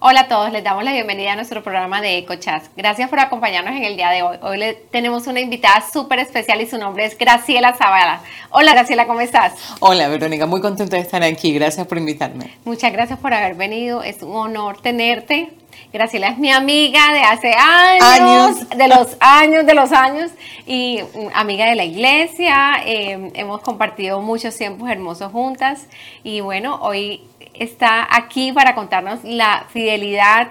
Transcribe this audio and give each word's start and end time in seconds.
Hola 0.00 0.20
a 0.20 0.28
todos, 0.28 0.52
les 0.52 0.62
damos 0.62 0.84
la 0.84 0.92
bienvenida 0.92 1.32
a 1.32 1.34
nuestro 1.34 1.60
programa 1.64 2.00
de 2.00 2.18
EcoChat. 2.18 2.62
Gracias 2.76 3.10
por 3.10 3.18
acompañarnos 3.18 3.74
en 3.74 3.82
el 3.82 3.96
día 3.96 4.10
de 4.10 4.22
hoy. 4.22 4.36
Hoy 4.42 4.56
le 4.56 4.74
tenemos 4.74 5.26
una 5.26 5.40
invitada 5.40 5.84
súper 5.92 6.20
especial 6.20 6.60
y 6.60 6.66
su 6.66 6.78
nombre 6.78 7.04
es 7.04 7.18
Graciela 7.18 7.74
Zavala. 7.74 8.20
Hola 8.50 8.74
Graciela, 8.74 9.08
¿cómo 9.08 9.22
estás? 9.22 9.54
Hola 9.80 10.06
Verónica, 10.06 10.46
muy 10.46 10.60
contenta 10.60 10.94
de 10.94 11.02
estar 11.02 11.20
aquí. 11.24 11.52
Gracias 11.52 11.84
por 11.88 11.98
invitarme. 11.98 12.56
Muchas 12.64 12.92
gracias 12.92 13.18
por 13.18 13.34
haber 13.34 13.56
venido. 13.56 14.04
Es 14.04 14.22
un 14.22 14.36
honor 14.36 14.80
tenerte. 14.80 15.50
Graciela 15.92 16.28
es 16.28 16.38
mi 16.38 16.52
amiga 16.52 17.12
de 17.12 17.20
hace 17.20 17.54
años, 17.54 18.68
de 18.68 18.88
los 18.88 19.16
años, 19.20 19.66
de 19.66 19.74
los 19.74 19.90
años, 19.90 20.30
y 20.64 21.00
amiga 21.34 21.66
de 21.66 21.74
la 21.74 21.84
iglesia. 21.84 22.82
Eh, 22.86 23.32
hemos 23.34 23.62
compartido 23.62 24.20
muchos 24.20 24.56
tiempos 24.56 24.88
hermosos 24.90 25.32
juntas. 25.32 25.86
Y 26.22 26.40
bueno, 26.40 26.78
hoy 26.82 27.22
está 27.58 28.06
aquí 28.10 28.52
para 28.52 28.74
contarnos 28.74 29.20
la 29.24 29.66
fidelidad, 29.72 30.48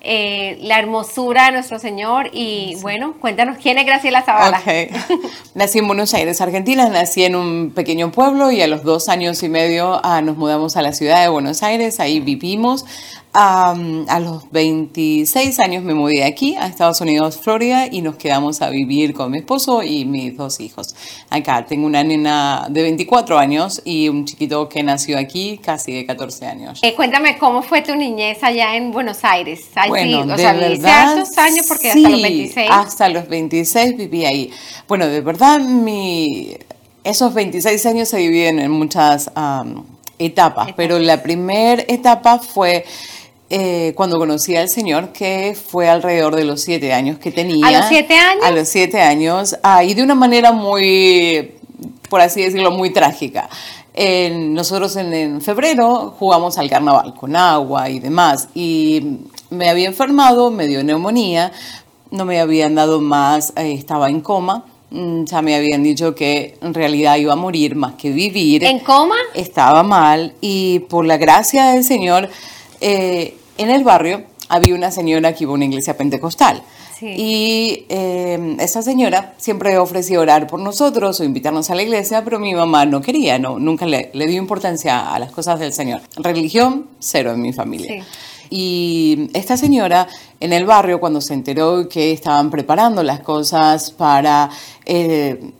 eh, 0.00 0.58
la 0.62 0.78
hermosura 0.78 1.46
de 1.46 1.52
nuestro 1.52 1.78
Señor. 1.78 2.30
Y 2.32 2.76
bueno, 2.82 3.14
cuéntanos 3.20 3.58
quién 3.58 3.78
es 3.78 3.86
Graciela 3.86 4.22
Zavala. 4.22 4.60
nací 5.54 5.78
en 5.78 5.86
Buenos 5.86 6.14
Aires, 6.14 6.40
Argentina. 6.40 6.88
Nací 6.88 7.24
en 7.24 7.36
un 7.36 7.72
pequeño 7.74 8.10
pueblo 8.12 8.50
y 8.50 8.62
a 8.62 8.66
los 8.66 8.82
dos 8.82 9.08
años 9.08 9.42
y 9.42 9.48
medio 9.48 10.00
ah, 10.04 10.20
nos 10.22 10.36
mudamos 10.36 10.76
a 10.76 10.82
la 10.82 10.92
ciudad 10.92 11.22
de 11.22 11.28
Buenos 11.28 11.62
Aires. 11.62 12.00
Ahí 12.00 12.20
vivimos 12.20 12.84
a 13.32 14.20
los 14.20 14.50
26 14.50 15.60
años 15.60 15.84
me 15.84 15.94
mudé 15.94 16.24
aquí, 16.24 16.56
a 16.56 16.66
Estados 16.66 17.00
Unidos, 17.00 17.38
Florida, 17.42 17.86
y 17.90 18.02
nos 18.02 18.16
quedamos 18.16 18.60
a 18.60 18.70
vivir 18.70 19.14
con 19.14 19.30
mi 19.30 19.38
esposo 19.38 19.82
y 19.82 20.04
mis 20.04 20.36
dos 20.36 20.60
hijos. 20.60 20.94
Acá 21.28 21.64
tengo 21.66 21.86
una 21.86 22.02
nena 22.02 22.66
de 22.68 22.82
24 22.82 23.38
años 23.38 23.80
y 23.84 24.08
un 24.08 24.24
chiquito 24.24 24.68
que 24.68 24.82
nació 24.82 25.18
aquí, 25.18 25.58
casi 25.58 25.92
de 25.92 26.06
14 26.06 26.46
años. 26.46 26.80
Eh, 26.82 26.94
cuéntame, 26.94 27.38
¿cómo 27.38 27.62
fue 27.62 27.82
tu 27.82 27.94
niñez 27.94 28.42
allá 28.42 28.74
en 28.74 28.90
Buenos 28.90 29.24
Aires? 29.24 29.60
bueno, 29.88 30.36
de 30.36 30.44
verdad, 30.44 31.24
años? 31.36 31.66
Porque 31.68 31.90
hasta 31.90 32.08
los 32.08 32.22
26. 32.22 32.70
hasta 32.70 33.08
los 33.08 33.28
26 33.28 33.96
viví 33.96 34.24
ahí. 34.24 34.50
Bueno, 34.88 35.06
de 35.06 35.20
verdad, 35.20 35.60
mi, 35.60 36.56
esos 37.04 37.32
26 37.32 37.86
años 37.86 38.08
se 38.08 38.18
dividen 38.18 38.58
en 38.58 38.72
muchas 38.72 39.30
etapas, 40.18 40.72
pero 40.76 40.98
la 40.98 41.22
primera 41.22 41.82
etapa 41.88 42.38
fue 42.38 42.84
eh, 43.52 43.94
cuando 43.96 44.16
conocí 44.16 44.54
al 44.54 44.68
Señor, 44.68 45.08
que 45.08 45.56
fue 45.60 45.88
alrededor 45.88 46.36
de 46.36 46.44
los 46.44 46.60
siete 46.60 46.92
años 46.92 47.18
que 47.18 47.32
tenía. 47.32 47.66
¿A 47.66 47.72
los 47.72 47.86
siete 47.86 48.14
años? 48.14 48.44
A 48.44 48.52
los 48.52 48.68
siete 48.68 49.00
años, 49.00 49.56
ah, 49.64 49.82
y 49.82 49.94
de 49.94 50.04
una 50.04 50.14
manera 50.14 50.52
muy, 50.52 51.56
por 52.08 52.20
así 52.20 52.42
decirlo, 52.42 52.70
muy 52.70 52.90
trágica. 52.90 53.48
nosotros 53.96 54.94
en, 54.94 55.40
febrero 55.40 56.14
jugamos 56.16 56.58
al 56.58 56.70
carnaval 56.70 57.12
con 57.14 57.34
agua 57.34 57.90
y 57.90 57.98
demás, 57.98 58.48
y 58.54 59.18
me 59.50 59.68
había 59.68 59.88
enfermado, 59.88 60.52
me 60.52 60.68
dio 60.68 60.84
neumonía, 60.84 61.50
no 62.12 62.24
me 62.24 62.38
habían 62.38 62.76
dado 62.76 63.00
más, 63.00 63.52
eh, 63.56 63.72
estaba 63.72 64.08
en 64.08 64.20
coma, 64.20 64.64
mm, 64.90 65.24
ya 65.24 65.42
me 65.42 65.56
habían 65.56 65.82
dicho 65.82 66.14
que 66.14 66.56
en 66.62 66.72
realidad 66.72 67.16
iba 67.16 67.32
a 67.32 67.36
morir 67.36 67.74
más 67.74 67.94
que 67.94 68.10
vivir. 68.10 68.62
¿En 68.62 68.78
coma? 68.78 69.16
Estaba 69.34 69.82
mal 69.82 70.34
y 70.40 70.78
por 70.88 71.04
la 71.04 71.16
gracia 71.16 71.72
del 71.72 71.82
Señor 71.82 72.28
eh, 72.80 73.36
en 73.60 73.70
el 73.70 73.84
barrio 73.84 74.24
había 74.48 74.74
una 74.74 74.90
señora 74.90 75.32
que 75.34 75.44
iba 75.44 75.52
a 75.52 75.54
una 75.54 75.64
iglesia 75.64 75.96
pentecostal. 75.96 76.62
Y 77.02 77.86
eh, 77.88 78.56
esa 78.58 78.82
señora 78.82 79.34
siempre 79.38 79.78
ofrecía 79.78 80.20
orar 80.20 80.46
por 80.46 80.60
nosotros 80.60 81.18
o 81.20 81.24
invitarnos 81.24 81.70
a 81.70 81.74
la 81.74 81.82
iglesia, 81.82 82.22
pero 82.22 82.38
mi 82.38 82.54
mamá 82.54 82.84
no 82.84 83.00
quería, 83.00 83.38
no, 83.38 83.58
nunca 83.58 83.86
le, 83.86 84.10
dio 84.12 84.36
importancia 84.36 85.14
a 85.14 85.18
las 85.18 85.30
cosas 85.30 85.58
del 85.58 85.72
Señor. 85.72 86.02
Religión, 86.16 86.88
cero 86.98 87.32
en 87.32 87.40
mi 87.40 87.54
familia. 87.54 88.04
Y 88.50 89.30
esta 89.32 89.56
señora 89.56 90.08
en 90.40 90.52
el 90.52 90.66
barrio, 90.66 91.00
cuando 91.00 91.20
se 91.20 91.32
enteró 91.32 91.88
que 91.88 92.12
estaban 92.12 92.50
preparando 92.50 93.02
las 93.02 93.20
cosas 93.20 93.92
para, 93.92 94.50
eh, 94.84 95.52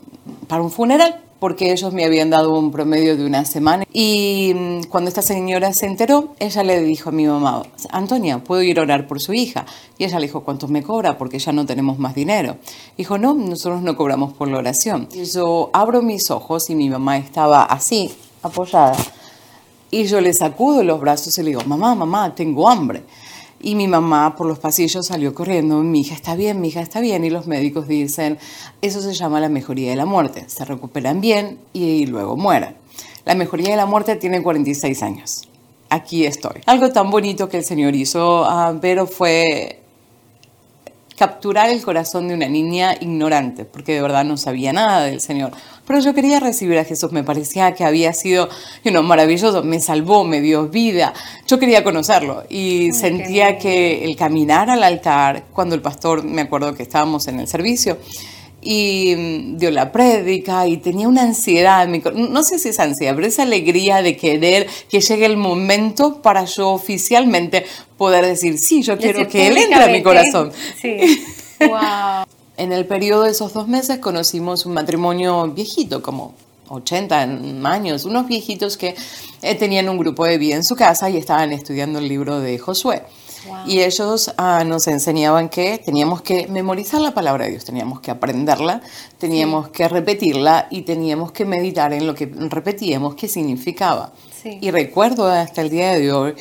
para 0.46 0.62
un 0.62 0.70
funeral, 0.70 1.20
porque 1.40 1.72
ellos 1.72 1.92
me 1.92 2.04
habían 2.04 2.30
dado 2.30 2.56
un 2.56 2.70
promedio 2.70 3.16
de 3.16 3.24
una 3.24 3.44
semana. 3.44 3.84
Y 3.92 4.52
mm, 4.54 4.82
cuando 4.84 5.08
esta 5.08 5.22
señora 5.22 5.72
se 5.72 5.86
enteró, 5.86 6.34
ella 6.38 6.62
le 6.62 6.80
dijo 6.82 7.08
a 7.08 7.12
mi 7.12 7.26
mamá, 7.26 7.62
Antonia, 7.90 8.44
¿puedo 8.44 8.62
ir 8.62 8.78
a 8.78 8.82
orar 8.82 9.08
por 9.08 9.20
su 9.20 9.32
hija? 9.32 9.64
Y 9.98 10.04
ella 10.04 10.20
le 10.20 10.26
dijo, 10.26 10.44
¿cuánto 10.44 10.68
me 10.68 10.82
cobra? 10.82 11.18
Porque 11.18 11.38
ya 11.38 11.52
no 11.52 11.66
tenemos 11.66 11.98
más 11.98 12.14
dinero. 12.14 12.58
Dijo, 12.96 13.18
no, 13.18 13.34
nosotros 13.34 13.82
no 13.82 13.96
cobramos 13.96 14.34
por 14.34 14.48
la 14.48 14.58
oración. 14.58 15.08
Y 15.14 15.24
yo 15.24 15.70
abro 15.72 16.02
mis 16.02 16.30
ojos 16.30 16.68
y 16.70 16.74
mi 16.74 16.90
mamá 16.90 17.16
estaba 17.16 17.64
así, 17.64 18.12
apoyada. 18.42 18.96
Y 19.90 20.04
yo 20.04 20.20
le 20.20 20.32
sacudo 20.34 20.84
los 20.84 21.00
brazos 21.00 21.36
y 21.38 21.42
le 21.42 21.50
digo, 21.50 21.62
mamá, 21.64 21.94
mamá, 21.94 22.34
tengo 22.34 22.68
hambre. 22.68 23.02
Y 23.62 23.74
mi 23.74 23.88
mamá 23.88 24.36
por 24.36 24.46
los 24.46 24.58
pasillos 24.58 25.06
salió 25.06 25.34
corriendo, 25.34 25.82
mi 25.82 26.00
hija 26.00 26.14
está 26.14 26.34
bien, 26.34 26.60
mi 26.60 26.68
hija 26.68 26.80
está 26.80 27.00
bien, 27.00 27.24
y 27.24 27.30
los 27.30 27.46
médicos 27.46 27.86
dicen, 27.86 28.38
eso 28.80 29.02
se 29.02 29.12
llama 29.12 29.38
la 29.40 29.50
mejoría 29.50 29.90
de 29.90 29.96
la 29.96 30.06
muerte, 30.06 30.44
se 30.48 30.64
recuperan 30.64 31.20
bien 31.20 31.58
y 31.72 32.06
luego 32.06 32.36
mueren. 32.36 32.74
La 33.24 33.34
mejoría 33.34 33.70
de 33.70 33.76
la 33.76 33.86
muerte 33.86 34.16
tiene 34.16 34.42
46 34.42 35.02
años. 35.02 35.48
Aquí 35.90 36.24
estoy. 36.24 36.62
Algo 36.66 36.90
tan 36.90 37.10
bonito 37.10 37.48
que 37.48 37.58
el 37.58 37.64
Señor 37.64 37.94
hizo, 37.94 38.42
uh, 38.42 38.78
pero 38.80 39.06
fue 39.06 39.79
capturar 41.20 41.68
el 41.68 41.82
corazón 41.82 42.28
de 42.28 42.34
una 42.34 42.48
niña 42.48 42.96
ignorante, 42.98 43.66
porque 43.66 43.92
de 43.92 44.00
verdad 44.00 44.24
no 44.24 44.38
sabía 44.38 44.72
nada 44.72 45.02
del 45.02 45.20
Señor. 45.20 45.50
Pero 45.86 46.00
yo 46.00 46.14
quería 46.14 46.40
recibir 46.40 46.78
a 46.78 46.84
Jesús, 46.86 47.12
me 47.12 47.22
parecía 47.22 47.74
que 47.74 47.84
había 47.84 48.14
sido 48.14 48.48
you 48.84 49.02
maravilloso, 49.02 49.62
me 49.62 49.80
salvó, 49.80 50.24
me 50.24 50.40
dio 50.40 50.68
vida. 50.68 51.12
Yo 51.46 51.58
quería 51.58 51.84
conocerlo 51.84 52.44
y 52.48 52.92
sentía 52.92 53.58
que 53.58 54.02
el 54.02 54.16
caminar 54.16 54.70
al 54.70 54.82
altar, 54.82 55.44
cuando 55.52 55.74
el 55.74 55.82
pastor, 55.82 56.24
me 56.24 56.40
acuerdo 56.40 56.74
que 56.74 56.84
estábamos 56.84 57.28
en 57.28 57.40
el 57.40 57.46
servicio, 57.46 57.98
y 58.62 59.14
mm, 59.16 59.56
dio 59.58 59.70
la 59.70 59.92
prédica 59.92 60.66
y 60.66 60.76
tenía 60.78 61.08
una 61.08 61.22
ansiedad, 61.22 61.88
no 61.88 62.42
sé 62.42 62.58
si 62.58 62.70
es 62.70 62.80
ansiedad, 62.80 63.14
pero 63.14 63.26
esa 63.26 63.42
alegría 63.42 64.02
de 64.02 64.16
querer 64.16 64.66
que 64.90 65.00
llegue 65.00 65.26
el 65.26 65.36
momento 65.36 66.20
para 66.22 66.44
yo 66.44 66.70
oficialmente 66.70 67.64
poder 67.96 68.24
decir, 68.26 68.58
sí, 68.58 68.82
yo 68.82 68.98
quiero 68.98 69.28
que 69.28 69.48
él 69.48 69.56
entre 69.56 69.82
a 69.82 69.88
mi 69.88 70.02
corazón. 70.02 70.52
Sí. 70.80 71.22
wow. 71.60 72.24
En 72.56 72.72
el 72.72 72.86
periodo 72.86 73.22
de 73.22 73.30
esos 73.30 73.54
dos 73.54 73.68
meses 73.68 73.98
conocimos 73.98 74.66
un 74.66 74.74
matrimonio 74.74 75.48
viejito, 75.48 76.02
como 76.02 76.34
80 76.68 77.20
años, 77.64 78.04
unos 78.04 78.26
viejitos 78.26 78.76
que 78.76 78.94
eh, 79.42 79.54
tenían 79.54 79.88
un 79.88 79.98
grupo 79.98 80.24
de 80.24 80.38
vida 80.38 80.56
en 80.56 80.64
su 80.64 80.76
casa 80.76 81.10
y 81.10 81.16
estaban 81.16 81.52
estudiando 81.52 81.98
el 81.98 82.08
libro 82.08 82.38
de 82.40 82.58
Josué. 82.58 83.02
Y 83.66 83.80
ellos 83.80 84.32
ah, 84.36 84.64
nos 84.64 84.86
enseñaban 84.86 85.48
que 85.48 85.78
teníamos 85.78 86.22
que 86.22 86.46
memorizar 86.48 87.00
la 87.00 87.12
palabra 87.12 87.44
de 87.44 87.52
Dios, 87.52 87.64
teníamos 87.64 88.00
que 88.00 88.10
aprenderla, 88.10 88.82
teníamos 89.18 89.68
que 89.68 89.88
repetirla 89.88 90.66
y 90.70 90.82
teníamos 90.82 91.32
que 91.32 91.44
meditar 91.44 91.92
en 91.92 92.06
lo 92.06 92.14
que 92.14 92.26
repetíamos, 92.26 93.14
qué 93.14 93.28
significaba. 93.28 94.12
Y 94.44 94.70
recuerdo 94.70 95.26
hasta 95.26 95.62
el 95.62 95.70
día 95.70 95.92
de 95.92 96.12
hoy 96.12 96.34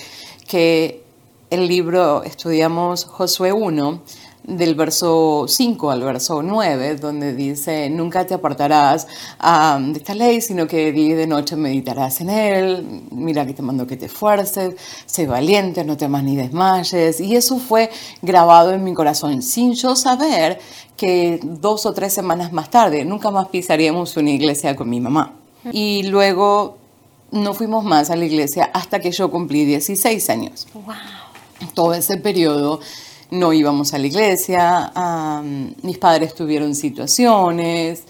que 0.48 1.04
el 1.50 1.68
libro, 1.68 2.24
estudiamos 2.24 3.06
Josué 3.06 3.52
1, 3.52 4.02
del 4.50 4.76
verso 4.76 5.46
5 5.48 5.92
al 5.92 6.02
verso 6.04 6.42
9, 6.42 6.96
donde 6.96 7.34
dice, 7.34 7.90
nunca 7.90 8.26
te 8.26 8.34
apartarás 8.34 9.08
de 9.08 10.00
esta 10.00 10.16
ley, 10.16 10.42
sino 10.42 10.68
que 10.68 10.92
día 10.92 11.10
y 11.10 11.14
de 11.14 11.28
noche 11.28 11.56
meditarás 11.56 12.22
en 12.22 12.30
él, 12.30 13.04
mira 13.12 13.46
que 13.46 13.54
te 13.54 13.62
mando 13.62 13.86
que 13.86 13.98
te 13.98 14.08
esfuerces, 14.08 14.76
sé 15.06 15.28
valiente, 15.28 15.84
no 15.84 15.98
temas 15.98 16.24
ni 16.24 16.36
desmayes. 16.36 17.20
Y 17.20 17.36
eso 17.36 17.58
fue 17.58 17.90
grabado 18.22 18.72
en 18.72 18.84
mi 18.84 18.94
corazón, 18.94 19.42
sin 19.42 19.74
yo 19.74 19.96
saber 19.96 20.60
que 20.98 21.40
dos 21.44 21.86
o 21.86 21.94
tres 21.94 22.14
semanas 22.14 22.52
más 22.52 22.70
tarde 22.70 23.06
nunca 23.06 23.32
más 23.32 23.48
pisaríamos 23.48 24.18
una 24.18 24.32
iglesia 24.32 24.76
con 24.76 24.90
mi 24.90 25.00
mamá. 25.00 25.34
Y 25.72 26.04
luego 26.04 26.78
no 27.32 27.54
fuimos 27.54 27.84
más 27.84 28.10
a 28.10 28.16
la 28.16 28.26
iglesia 28.26 28.72
hasta 28.74 29.00
que 29.00 29.12
yo 29.12 29.30
cumplí 29.30 29.66
16 29.66 30.30
años. 30.30 30.68
Wow. 30.74 30.96
Todo 31.74 31.94
ese 31.94 32.18
periodo 32.18 32.80
no 33.32 33.54
íbamos 33.54 33.94
a 33.94 34.00
la 34.00 34.08
iglesia, 34.08 34.92
mis 35.84 35.98
padres 35.98 36.34
tuvieron 36.34 36.76
situaciones, 36.76 38.04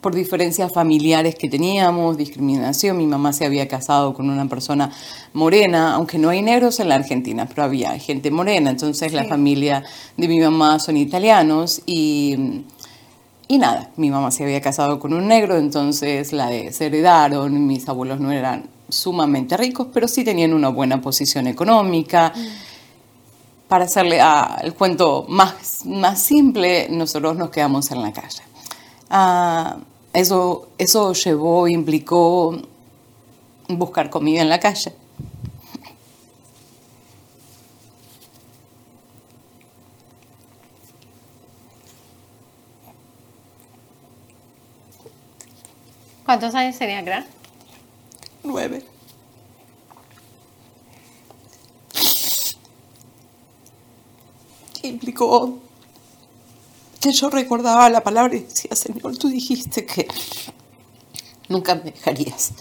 por 0.00 0.14
diferencias 0.14 0.72
familiares 0.72 1.34
que 1.34 1.48
teníamos, 1.48 2.16
discriminación, 2.16 2.96
mi 2.96 3.06
mamá 3.06 3.32
se 3.32 3.44
había 3.44 3.66
casado 3.66 4.14
con 4.14 4.30
una 4.30 4.48
persona 4.48 4.90
morena, 5.32 5.94
aunque 5.94 6.18
no 6.18 6.28
hay 6.28 6.42
negros 6.42 6.78
en 6.78 6.88
la 6.88 6.94
Argentina, 6.94 7.46
pero 7.46 7.64
había 7.64 7.98
gente 7.98 8.30
morena, 8.30 8.70
entonces 8.70 9.12
la 9.12 9.24
familia 9.24 9.82
de 10.16 10.28
mi 10.28 10.40
mamá 10.40 10.78
son 10.78 10.96
italianos 10.96 11.82
y... 11.86 12.64
Y 13.48 13.58
nada, 13.58 13.90
mi 13.96 14.12
mamá 14.12 14.30
se 14.30 14.44
había 14.44 14.60
casado 14.60 15.00
con 15.00 15.12
un 15.12 15.26
negro, 15.26 15.56
entonces 15.56 16.32
la 16.32 16.46
desheredaron, 16.46 17.66
mis 17.66 17.88
abuelos 17.88 18.20
no 18.20 18.30
eran 18.30 18.70
sumamente 18.88 19.56
ricos, 19.56 19.88
pero 19.92 20.06
sí 20.06 20.22
tenían 20.22 20.54
una 20.54 20.68
buena 20.68 21.00
posición 21.00 21.48
económica. 21.48 22.32
Mm 22.32 22.69
para 23.70 23.84
hacerle 23.84 24.20
el 24.62 24.74
cuento 24.74 25.24
más, 25.28 25.86
más 25.86 26.20
simple, 26.20 26.88
nosotros 26.90 27.36
nos 27.36 27.50
quedamos 27.50 27.88
en 27.92 28.02
la 28.02 28.12
calle. 28.12 28.42
Ah, 29.08 29.76
eso, 30.12 30.70
eso 30.76 31.12
llevó, 31.12 31.68
implicó 31.68 32.60
buscar 33.68 34.10
comida 34.10 34.42
en 34.42 34.48
la 34.48 34.58
calle. 34.58 34.92
¿Cuántos 46.24 46.52
años 46.56 46.76
tenía 46.76 47.02
Gran? 47.02 47.24
Nueve. 48.42 48.82
Implicó 54.88 55.58
que 57.00 57.12
yo 57.12 57.30
recordaba 57.30 57.88
la 57.88 58.02
palabra 58.02 58.36
y 58.36 58.40
decía, 58.40 58.74
Señor, 58.76 59.16
tú 59.16 59.28
dijiste 59.28 59.86
que 59.86 60.06
nunca 61.48 61.74
me 61.74 61.90
dejarías. 61.90 62.52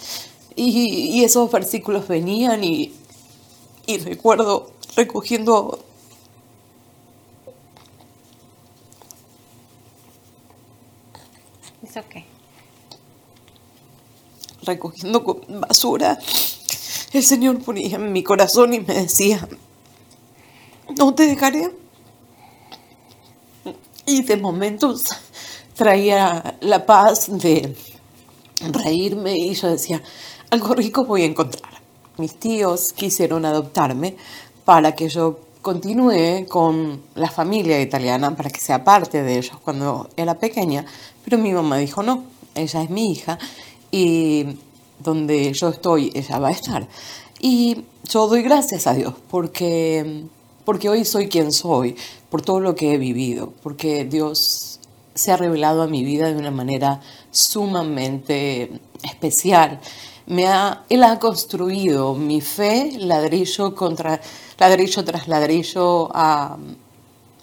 Y, 0.56 1.24
esos 1.24 1.50
versículos 1.52 2.08
venían 2.08 2.64
y, 2.64 2.94
y 3.86 3.98
recuerdo 4.00 4.72
recogiendo 4.96 5.80
¿Eso 11.90 12.02
qué? 12.10 12.26
Recogiendo 14.62 15.24
basura, 15.48 16.20
el 17.14 17.24
Señor 17.24 17.60
ponía 17.64 17.96
en 17.96 18.12
mi 18.12 18.22
corazón 18.22 18.74
y 18.74 18.80
me 18.82 18.94
decía, 18.94 19.48
no 20.98 21.16
te 21.16 21.26
dejaré 21.26 21.72
y 24.10 24.22
de 24.24 24.38
momentos 24.38 25.04
traía 25.76 26.58
la 26.62 26.86
paz 26.86 27.28
de 27.30 27.76
reírme 28.72 29.38
y 29.38 29.54
yo 29.54 29.70
decía, 29.70 30.02
algo 30.50 30.74
rico 30.74 31.06
voy 31.06 31.22
a 31.22 31.26
encontrar. 31.26 31.72
Mis 32.18 32.36
tíos 32.36 32.92
quisieron 32.94 33.46
adoptarme 33.46 34.16
para 34.66 34.96
que 34.96 35.10
yo 35.10 35.40
continúe 35.62 36.48
con 36.48 37.04
la 37.16 37.30
familia 37.30 37.80
italiana, 37.80 38.36
para 38.36 38.50
que 38.50 38.60
sea 38.60 38.84
parte 38.84 39.22
de 39.22 39.38
ellos 39.38 39.58
cuando 39.64 40.10
era 40.18 40.34
pequeña, 40.40 40.86
pero 41.24 41.38
mi 41.38 41.54
mamá 41.54 41.78
dijo, 41.78 42.02
no, 42.02 42.24
ella 42.56 42.82
es 42.82 42.90
mi 42.90 43.12
hija 43.12 43.38
y 43.92 44.58
donde 45.00 45.54
yo 45.54 45.70
estoy, 45.70 46.12
ella 46.16 46.40
va 46.40 46.50
a 46.50 46.52
estar. 46.52 46.88
Y 47.40 47.86
yo 48.06 48.28
doy 48.28 48.42
gracias 48.42 48.88
a 48.88 48.94
Dios 48.94 49.14
porque, 49.30 50.24
porque 50.66 50.90
hoy 50.90 51.06
soy 51.06 51.30
quien 51.30 51.52
soy, 51.52 51.96
por 52.30 52.42
todo 52.42 52.60
lo 52.60 52.76
que 52.76 52.94
he 52.94 52.98
vivido, 52.98 53.54
porque 53.64 54.06
Dios 54.06 54.80
se 55.14 55.32
ha 55.32 55.38
revelado 55.38 55.82
a 55.82 55.88
mi 55.88 56.04
vida 56.04 56.28
de 56.28 56.36
una 56.36 56.52
manera 56.52 57.02
sumamente 57.32 58.72
especial. 59.04 59.80
Me 60.28 60.48
ha, 60.48 60.84
él 60.90 61.04
ha 61.04 61.20
construido 61.20 62.14
mi 62.14 62.40
fe 62.42 62.92
ladrillo 63.00 63.74
contra 63.76 64.22
ladrillo 64.60 65.04
tras 65.04 65.28
ladrillo 65.28 66.10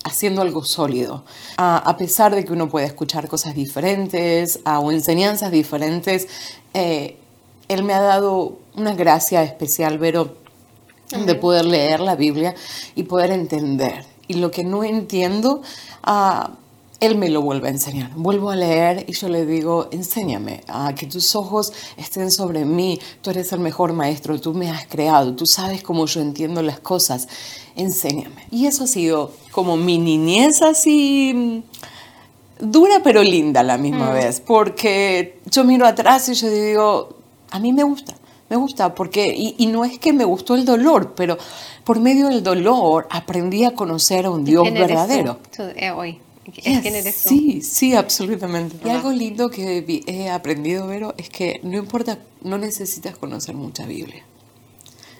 haciendo 0.05 0.43
algo 0.43 0.65
sólido. 0.65 1.25
a 1.57 1.97
pesar 1.99 2.35
de 2.35 2.45
que 2.45 2.53
uno 2.53 2.69
puede 2.69 2.87
escuchar 2.87 3.29
cosas 3.29 3.55
diferentes 3.55 4.61
o 4.65 4.93
enseñanzas 4.93 5.51
diferentes, 5.51 6.29
eh, 6.75 7.17
él 7.69 7.83
me 7.83 7.95
ha 7.95 8.01
dado 8.01 8.59
una 8.77 8.95
gracia 8.95 9.43
especial, 9.43 9.99
Vero, 9.99 10.37
de 11.11 11.35
poder 11.35 11.64
leer 11.64 12.00
la 12.00 12.17
Biblia 12.17 12.55
y 12.94 13.05
poder 13.05 13.31
entender 13.31 14.05
y 14.29 14.35
lo 14.35 14.50
que 14.50 14.64
no 14.64 14.85
entiendo, 14.85 15.62
ah, 16.03 16.50
él 17.00 17.17
me 17.17 17.29
lo 17.29 17.43
vuelve 17.43 17.69
a 17.69 17.70
enseñar. 17.70 18.11
Vuelvo 18.17 18.50
a 18.50 18.56
leer 18.56 19.05
y 19.06 19.12
yo 19.12 19.29
le 19.29 19.44
digo, 19.44 19.88
enséñame, 19.91 20.62
a 20.67 20.94
que 20.94 21.06
tus 21.06 21.37
ojos 21.37 21.73
estén 21.97 22.31
sobre 22.31 22.64
mí, 22.64 22.99
tú 23.20 23.31
eres 23.31 23.53
el 23.53 23.61
mejor 23.61 23.93
maestro, 23.93 24.41
tú 24.41 24.55
me 24.55 24.70
has 24.70 24.87
creado, 24.87 25.35
tú 25.35 25.47
sabes 25.47 25.82
cómo 25.82 26.06
yo 26.06 26.20
entiendo 26.20 26.62
las 26.62 26.81
cosas, 26.81 27.29
enséñame. 27.76 28.47
Y 28.50 28.67
eso 28.67 28.85
ha 28.85 28.87
sido 28.87 29.32
como 29.50 29.76
mi 29.76 29.99
niñez 29.99 30.62
así 30.62 31.32
mm, 31.35 32.70
dura 32.70 33.00
pero 33.05 33.23
linda 33.23 33.61
a 33.61 33.64
la 33.64 33.76
misma 33.76 34.11
mm. 34.11 34.14
vez, 34.14 34.41
porque 34.41 35.38
yo 35.50 35.64
miro 35.64 35.87
atrás 35.87 36.29
y 36.31 36.35
yo 36.35 36.49
digo, 36.49 37.17
a 37.50 37.58
mí 37.58 37.75
me 37.75 37.82
gusta, 37.82 38.17
me 38.48 38.56
gusta, 38.56 38.94
porque, 38.94 39.34
y, 39.37 39.66
no 39.66 39.84
es 39.84 39.98
que 39.98 40.12
me 40.12 40.25
gustó 40.25 40.54
el 40.54 40.64
dolor, 40.64 41.14
pero 41.16 41.37
por 41.84 41.98
medio 41.98 42.28
del 42.28 42.43
dolor 42.43 43.08
aprendí 43.10 43.64
a 43.64 43.72
conocer 43.72 44.26
a 44.26 44.31
un 44.31 44.44
Dios 44.44 44.72
verdadero. 44.72 45.38
Eh, 45.76 45.90
hoy? 45.90 46.20
Sí, 47.12 47.60
sí, 47.60 47.94
absolutamente. 47.94 48.76
Y 48.87 48.90
algo 48.90 49.10
lindo 49.10 49.50
que 49.50 49.84
he 50.06 50.31
aprendido, 50.31 50.87
Vero, 50.87 51.14
es 51.16 51.28
que 51.28 51.58
no 51.64 51.76
importa, 51.76 52.19
no 52.43 52.56
necesitas 52.56 53.16
conocer 53.16 53.56
mucha 53.56 53.84
Biblia. 53.84 54.25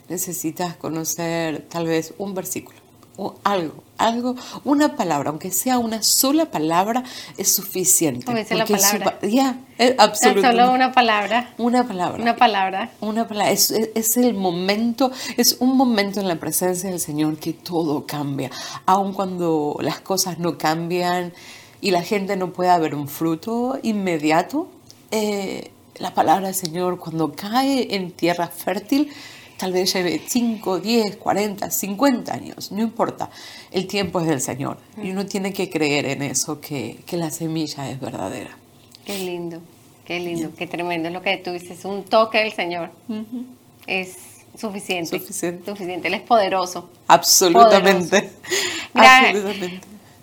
Necesitas 0.09 0.77
conocer 0.77 1.67
tal 1.69 1.87
vez 1.87 2.15
un 2.19 2.33
versículo 2.33 2.79
o 3.17 3.35
algo, 3.43 3.83
algo, 3.99 4.37
una 4.65 4.97
palabra, 4.97 5.31
aunque 5.31 5.51
sea 5.51 5.79
una 5.79 6.03
sola 6.03 6.47
palabra, 6.47 7.05
es 7.37 7.55
suficiente. 7.55 8.25
Como 8.25 8.39
dice 8.39 8.55
la 8.55 8.67
palabra. 8.67 9.19
Ya, 9.23 9.59
absolutamente. 9.99 10.63
Solo 10.63 10.73
una 10.73 10.93
palabra. 10.93 11.55
Una 11.59 11.87
palabra. 11.87 12.23
Una 12.23 12.37
palabra. 12.37 12.91
Una 13.01 13.29
palabra. 13.29 13.51
Es, 13.51 13.71
es, 13.71 14.17
el 14.17 14.35
momento, 14.35 15.11
es 15.37 15.57
un 15.61 15.77
momento 15.77 16.21
en 16.21 16.29
la 16.29 16.37
presencia 16.37 16.91
del 16.91 17.01
Señor 17.01 17.39
que 17.39 17.53
todo 17.53 18.07
cambia. 18.07 18.51
Aun 18.87 19.13
cuando 19.13 19.77
las 19.81 20.01
cosas 20.01 20.39
no 20.39 20.59
cambian 20.59 21.33
y 21.81 21.91
la 21.91 22.03
gente 22.03 22.37
no 22.37 22.53
pueda 22.53 22.79
ver 22.79 22.95
un 22.95 23.09
fruto 23.09 23.79
inmediato, 23.83 24.69
eh, 25.11 25.71
la 25.99 26.15
palabra 26.15 26.47
del 26.47 26.55
Señor 26.55 26.99
cuando 26.99 27.33
cae 27.33 27.95
en 27.95 28.11
tierra 28.11 28.49
fértil, 28.49 29.11
Tal 29.57 29.73
vez 29.73 29.93
lleve 29.93 30.21
5, 30.27 30.81
10, 30.81 31.17
40, 31.17 31.71
50 31.71 32.35
años, 32.35 32.73
no 32.73 32.83
importa. 32.83 33.31
El 33.71 33.87
tiempo 33.87 34.21
es 34.21 34.27
del 34.27 34.41
Señor 34.43 34.79
y 35.03 35.11
uno 35.11 35.25
tiene 35.25 35.53
que 35.53 35.71
creer 35.71 36.05
en 36.07 36.23
eso, 36.23 36.61
que, 36.61 36.99
que 37.07 37.17
la 37.17 37.31
semilla 37.31 37.89
es 37.89 37.99
verdadera. 37.99 38.51
Qué 39.07 39.19
lindo, 39.19 39.61
qué 40.05 40.21
lindo, 40.21 40.51
qué 40.57 40.67
tremendo 40.67 41.09
lo 41.09 41.23
que 41.23 41.39
tú 41.39 41.53
dices. 41.53 41.85
Un 41.87 42.05
toque 42.05 42.39
del 42.39 42.53
Señor 42.53 42.91
es 43.87 44.17
suficiente. 44.59 45.19
Suficiente. 45.19 45.71
Suficiente. 45.71 46.09
Él 46.09 46.15
es 46.15 46.23
poderoso. 46.23 46.91
Absolutamente. 47.07 48.31
Absolutamente. 48.93 49.81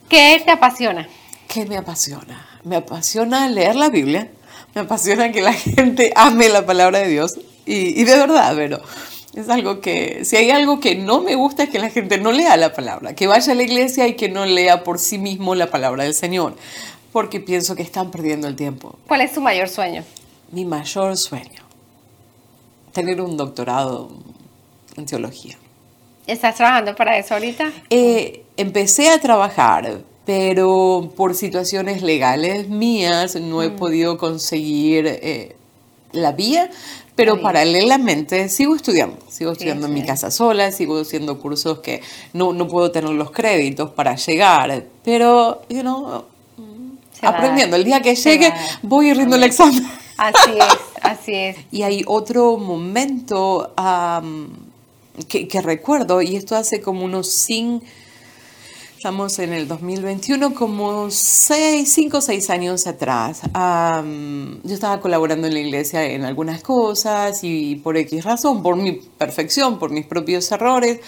¿Qué 0.09 0.41
te 0.45 0.51
apasiona? 0.51 1.07
¿Qué 1.47 1.65
me 1.65 1.77
apasiona? 1.77 2.59
Me 2.63 2.75
apasiona 2.75 3.47
leer 3.47 3.75
la 3.75 3.89
Biblia. 3.89 4.29
Me 4.75 4.81
apasiona 4.81 5.31
que 5.31 5.41
la 5.41 5.53
gente 5.75 6.13
ame 6.15 6.49
la 6.49 6.65
palabra 6.65 6.99
de 6.99 7.07
Dios. 7.07 7.39
Y, 7.65 7.99
y 7.99 8.03
de 8.03 8.17
verdad, 8.17 8.53
pero 8.55 8.81
es 9.35 9.49
algo 9.49 9.81
que, 9.81 10.25
si 10.25 10.35
hay 10.35 10.51
algo 10.51 10.79
que 10.79 10.95
no 10.95 11.21
me 11.21 11.35
gusta 11.35 11.63
es 11.63 11.69
que 11.69 11.79
la 11.79 11.89
gente 11.89 12.17
no 12.19 12.31
lea 12.31 12.55
la 12.55 12.73
palabra, 12.73 13.15
que 13.15 13.27
vaya 13.27 13.53
a 13.53 13.55
la 13.55 13.63
iglesia 13.63 14.07
y 14.07 14.15
que 14.15 14.29
no 14.29 14.45
lea 14.45 14.83
por 14.83 14.99
sí 14.99 15.17
mismo 15.17 15.55
la 15.55 15.71
palabra 15.71 16.03
del 16.03 16.13
Señor, 16.13 16.55
porque 17.11 17.39
pienso 17.39 17.75
que 17.75 17.81
están 17.81 18.11
perdiendo 18.11 18.47
el 18.47 18.55
tiempo. 18.55 18.97
¿Cuál 19.07 19.21
es 19.21 19.33
tu 19.33 19.41
mayor 19.41 19.69
sueño? 19.69 20.03
Mi 20.51 20.65
mayor 20.65 21.17
sueño, 21.17 21.63
tener 22.91 23.21
un 23.21 23.35
doctorado 23.35 24.11
en 24.95 25.05
teología. 25.05 25.57
¿Estás 26.27 26.55
trabajando 26.55 26.95
para 26.95 27.17
eso 27.17 27.33
ahorita? 27.33 27.71
Eh, 27.89 28.43
empecé 28.55 29.09
a 29.09 29.19
trabajar, 29.19 30.01
pero 30.25 31.11
por 31.17 31.33
situaciones 31.33 32.03
legales 32.03 32.69
mías 32.69 33.35
no 33.35 33.63
he 33.63 33.69
mm. 33.69 33.75
podido 33.75 34.17
conseguir 34.17 35.07
eh, 35.07 35.55
la 36.13 36.31
vía, 36.31 36.69
pero 37.15 37.41
paralelamente 37.41 38.49
sigo 38.49 38.75
estudiando, 38.75 39.17
sigo 39.29 39.51
estudiando 39.51 39.87
en 39.87 39.93
mi 39.93 40.03
casa 40.03 40.31
sola, 40.31 40.71
sigo 40.71 41.01
haciendo 41.01 41.39
cursos 41.39 41.79
que 41.79 42.01
no, 42.33 42.53
no 42.53 42.67
puedo 42.67 42.91
tener 42.91 43.11
los 43.11 43.31
créditos 43.31 43.91
para 43.91 44.15
llegar, 44.15 44.85
pero, 45.03 45.61
you 45.69 45.81
know, 45.81 46.25
aprendiendo. 47.21 47.75
El 47.75 47.83
día 47.83 48.01
que 48.01 48.15
llegue 48.15 48.53
voy 48.81 49.09
a 49.09 49.13
rindo 49.13 49.35
el 49.35 49.43
examen. 49.43 49.85
Así 50.17 50.51
es, 50.51 50.77
así 51.01 51.35
es. 51.35 51.57
Y 51.71 51.83
hay 51.83 52.03
otro 52.07 52.57
momento 52.57 53.73
que, 55.27 55.47
que, 55.47 55.61
recuerdo, 55.61 56.21
y 56.21 56.35
esto 56.35 56.55
hace 56.55 56.81
como 56.81 57.05
unos 57.05 57.29
cinco 57.29 57.85
Estamos 59.03 59.37
en 59.39 59.51
el 59.51 59.67
2021, 59.67 60.53
como 60.53 61.11
seis, 61.11 61.91
cinco 61.93 62.19
o 62.19 62.21
seis 62.21 62.49
años 62.49 62.87
atrás. 62.87 63.41
yo 63.43 64.73
estaba 64.73 65.01
colaborando 65.01 65.45
en 65.45 65.53
la 65.53 65.59
iglesia 65.59 66.05
en 66.05 66.23
algunas 66.23 66.63
cosas 66.63 67.43
y 67.43 67.75
por 67.75 67.97
X 67.97 68.23
razón, 68.23 68.63
por 68.63 68.77
mi 68.77 68.93
perfección, 68.93 69.77
por 69.77 69.89
mis 69.89 70.05
propios 70.05 70.49
errores, 70.53 71.01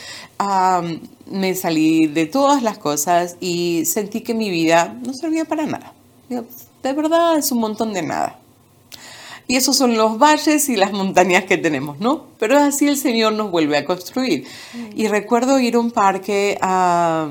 me 1.31 1.55
salí 1.55 2.07
de 2.07 2.25
todas 2.25 2.63
las 2.63 2.77
cosas 2.79 3.37
y 3.39 3.85
sentí 3.85 4.19
que 4.19 4.33
mi 4.33 4.49
vida 4.49 4.93
no 5.01 5.13
servía 5.13 5.45
para 5.45 5.65
nada. 5.65 5.93
De 6.27 6.91
verdad 6.91 7.37
es 7.37 7.49
un 7.53 7.59
montón 7.59 7.93
de 7.93 8.01
nada. 8.01 8.39
Y 9.47 9.55
esos 9.55 9.77
son 9.77 9.95
los 9.95 10.17
valles 10.17 10.67
y 10.67 10.75
las 10.75 10.91
montañas 10.91 11.45
que 11.45 11.57
tenemos, 11.57 11.99
¿no? 11.99 12.25
Pero 12.39 12.57
así 12.57 12.89
el 12.89 12.97
Señor 12.97 13.31
nos 13.33 13.51
vuelve 13.51 13.77
a 13.77 13.85
construir. 13.85 14.45
Mm. 14.73 14.99
Y 14.99 15.07
recuerdo 15.07 15.59
ir 15.59 15.75
a 15.75 15.79
un 15.79 15.91
parque 15.91 16.57
a 16.61 17.29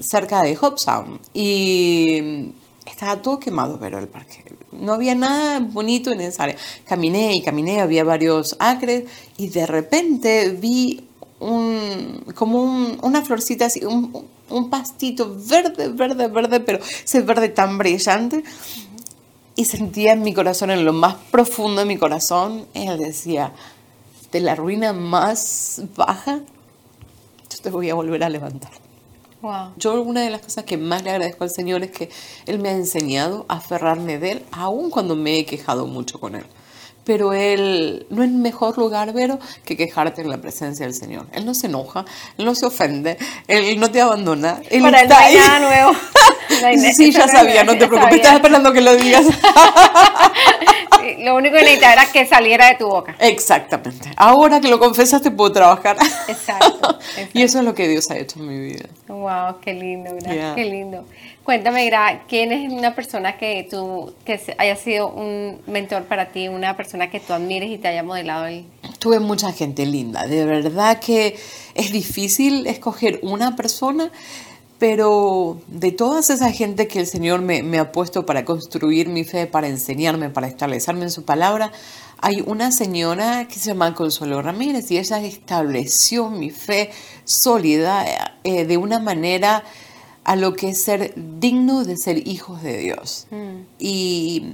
cerca 0.00 0.42
de 0.42 0.56
Hobson 0.56 1.20
y 1.34 2.52
estaba 2.86 3.20
todo 3.22 3.38
quemado, 3.38 3.78
pero 3.78 3.98
el 3.98 4.08
parque. 4.08 4.44
No 4.72 4.92
había 4.92 5.14
nada 5.14 5.60
bonito 5.60 6.10
en 6.10 6.20
esa 6.20 6.44
área. 6.44 6.56
Caminé 6.84 7.34
y 7.34 7.42
caminé, 7.42 7.80
había 7.80 8.04
varios 8.04 8.56
acres 8.58 9.04
y 9.36 9.48
de 9.48 9.66
repente 9.66 10.50
vi 10.50 11.08
un, 11.40 12.24
como 12.34 12.62
una 13.02 13.22
florcita 13.22 13.66
así, 13.66 13.84
un, 13.84 14.70
pastito 14.70 15.36
verde, 15.48 15.88
verde, 15.88 16.28
verde, 16.28 16.60
pero 16.60 16.78
ese 16.78 17.20
verde 17.20 17.50
tan 17.50 17.78
brillante. 17.78 18.42
y 19.54 19.64
sentía 19.64 20.12
en 20.12 20.22
mi 20.22 20.32
corazón, 20.32 20.70
en 20.70 20.84
lo 20.84 20.92
más 20.92 21.16
profundo 21.30 21.80
de 21.80 21.86
mi 21.86 21.96
corazón, 21.96 22.66
él 22.74 22.98
decía, 22.98 23.52
de 24.30 24.40
la 24.40 24.54
ruina 24.54 24.92
más 24.92 25.82
baja, 25.96 26.40
yo 27.50 27.58
te 27.62 27.70
voy 27.70 27.90
a 27.90 27.94
volver 27.94 28.22
a 28.22 28.28
levantar. 28.28 28.87
Wow. 29.40 29.72
Yo 29.76 30.02
una 30.02 30.22
de 30.22 30.30
las 30.30 30.40
cosas 30.40 30.64
que 30.64 30.76
más 30.76 31.02
le 31.04 31.10
agradezco 31.10 31.44
al 31.44 31.50
Señor 31.50 31.82
es 31.84 31.90
que 31.92 32.10
Él 32.46 32.58
me 32.58 32.70
ha 32.70 32.72
enseñado 32.72 33.46
a 33.48 33.56
aferrarme 33.58 34.18
de 34.18 34.32
Él, 34.32 34.44
aun 34.52 34.90
cuando 34.90 35.14
me 35.14 35.38
he 35.38 35.44
quejado 35.46 35.86
mucho 35.86 36.18
con 36.18 36.34
Él. 36.34 36.44
Pero 37.04 37.32
Él 37.32 38.06
no 38.10 38.22
es 38.22 38.30
mejor 38.30 38.76
lugar, 38.76 39.12
Vero, 39.14 39.38
que 39.64 39.76
quejarte 39.76 40.20
en 40.20 40.28
la 40.28 40.38
presencia 40.38 40.84
del 40.84 40.94
Señor. 40.94 41.26
Él 41.32 41.46
no 41.46 41.54
se 41.54 41.68
enoja, 41.68 42.04
Él 42.36 42.44
no 42.44 42.54
se 42.54 42.66
ofende, 42.66 43.16
Él 43.46 43.78
no 43.80 43.90
te 43.90 44.00
abandona. 44.00 44.60
Él 44.68 44.82
Para 44.82 45.02
está 45.02 45.18
ahí. 45.20 45.36
nada 45.36 45.60
nuevo. 45.60 45.92
Sí, 46.96 47.12
ya 47.12 47.28
sabía, 47.28 47.62
no 47.62 47.76
te 47.78 47.86
preocupes, 47.86 48.16
estaba 48.16 48.36
esperando 48.36 48.72
que 48.72 48.80
lo 48.80 48.96
digas. 48.96 49.26
Lo 51.18 51.36
único 51.36 51.56
que 51.56 51.62
necesitaba 51.62 51.92
era 51.94 52.06
que 52.12 52.26
saliera 52.26 52.68
de 52.68 52.74
tu 52.76 52.86
boca. 52.88 53.14
Exactamente. 53.18 54.10
Ahora 54.16 54.60
que 54.60 54.68
lo 54.68 54.78
confesaste, 54.78 55.30
puedo 55.30 55.52
trabajar. 55.52 55.96
Exacto, 56.28 56.98
Y 57.32 57.42
eso 57.42 57.58
es 57.58 57.64
lo 57.64 57.74
que 57.74 57.88
Dios 57.88 58.10
ha 58.10 58.16
hecho 58.18 58.38
en 58.40 58.48
mi 58.48 58.58
vida. 58.58 58.88
Wow, 59.08 59.60
qué 59.60 59.72
lindo, 59.74 60.10
Gra, 60.20 60.34
Yeah. 60.34 60.54
qué 60.54 60.64
lindo. 60.64 61.04
Cuéntame, 61.44 61.86
Gra, 61.86 62.24
¿quién 62.28 62.52
es 62.52 62.70
una 62.70 62.94
persona 62.94 63.38
que 63.38 63.66
tú, 63.70 64.12
que 64.24 64.38
haya 64.58 64.76
sido 64.76 65.08
un 65.08 65.60
mentor 65.66 66.04
para 66.04 66.26
ti, 66.26 66.46
una 66.48 66.76
persona 66.76 67.08
que 67.10 67.20
tú 67.20 67.32
admires 67.32 67.70
y 67.70 67.78
te 67.78 67.88
haya 67.88 68.02
modelado 68.02 68.46
el... 68.46 68.66
Tuve 68.98 69.18
mucha 69.18 69.50
gente 69.52 69.86
linda. 69.86 70.26
De 70.26 70.44
verdad 70.44 70.98
que 71.00 71.36
es 71.74 71.90
difícil 71.92 72.66
escoger 72.66 73.18
una 73.22 73.56
persona, 73.56 74.10
pero 74.78 75.60
de 75.66 75.92
todas 75.92 76.30
esa 76.30 76.52
gente 76.52 76.86
que 76.86 77.00
el 77.00 77.06
Señor 77.06 77.42
me, 77.42 77.62
me 77.62 77.78
ha 77.78 77.92
puesto 77.92 78.24
para 78.26 78.44
construir 78.44 79.08
mi 79.08 79.24
fe, 79.24 79.46
para 79.46 79.68
enseñarme, 79.68 80.30
para 80.30 80.46
establecerme 80.46 81.04
en 81.04 81.10
su 81.10 81.24
palabra, 81.24 81.72
hay 82.20 82.42
una 82.46 82.72
señora 82.72 83.46
que 83.46 83.58
se 83.58 83.70
llama 83.70 83.94
Consuelo 83.94 84.42
Ramírez 84.42 84.90
y 84.90 84.98
ella 84.98 85.20
estableció 85.20 86.30
mi 86.30 86.50
fe 86.50 86.90
sólida 87.24 88.04
eh, 88.44 88.64
de 88.64 88.76
una 88.76 88.98
manera 88.98 89.64
a 90.24 90.36
lo 90.36 90.54
que 90.54 90.70
es 90.70 90.82
ser 90.82 91.12
digno 91.16 91.84
de 91.84 91.96
ser 91.96 92.28
hijos 92.28 92.62
de 92.62 92.78
Dios. 92.78 93.26
Y 93.78 94.44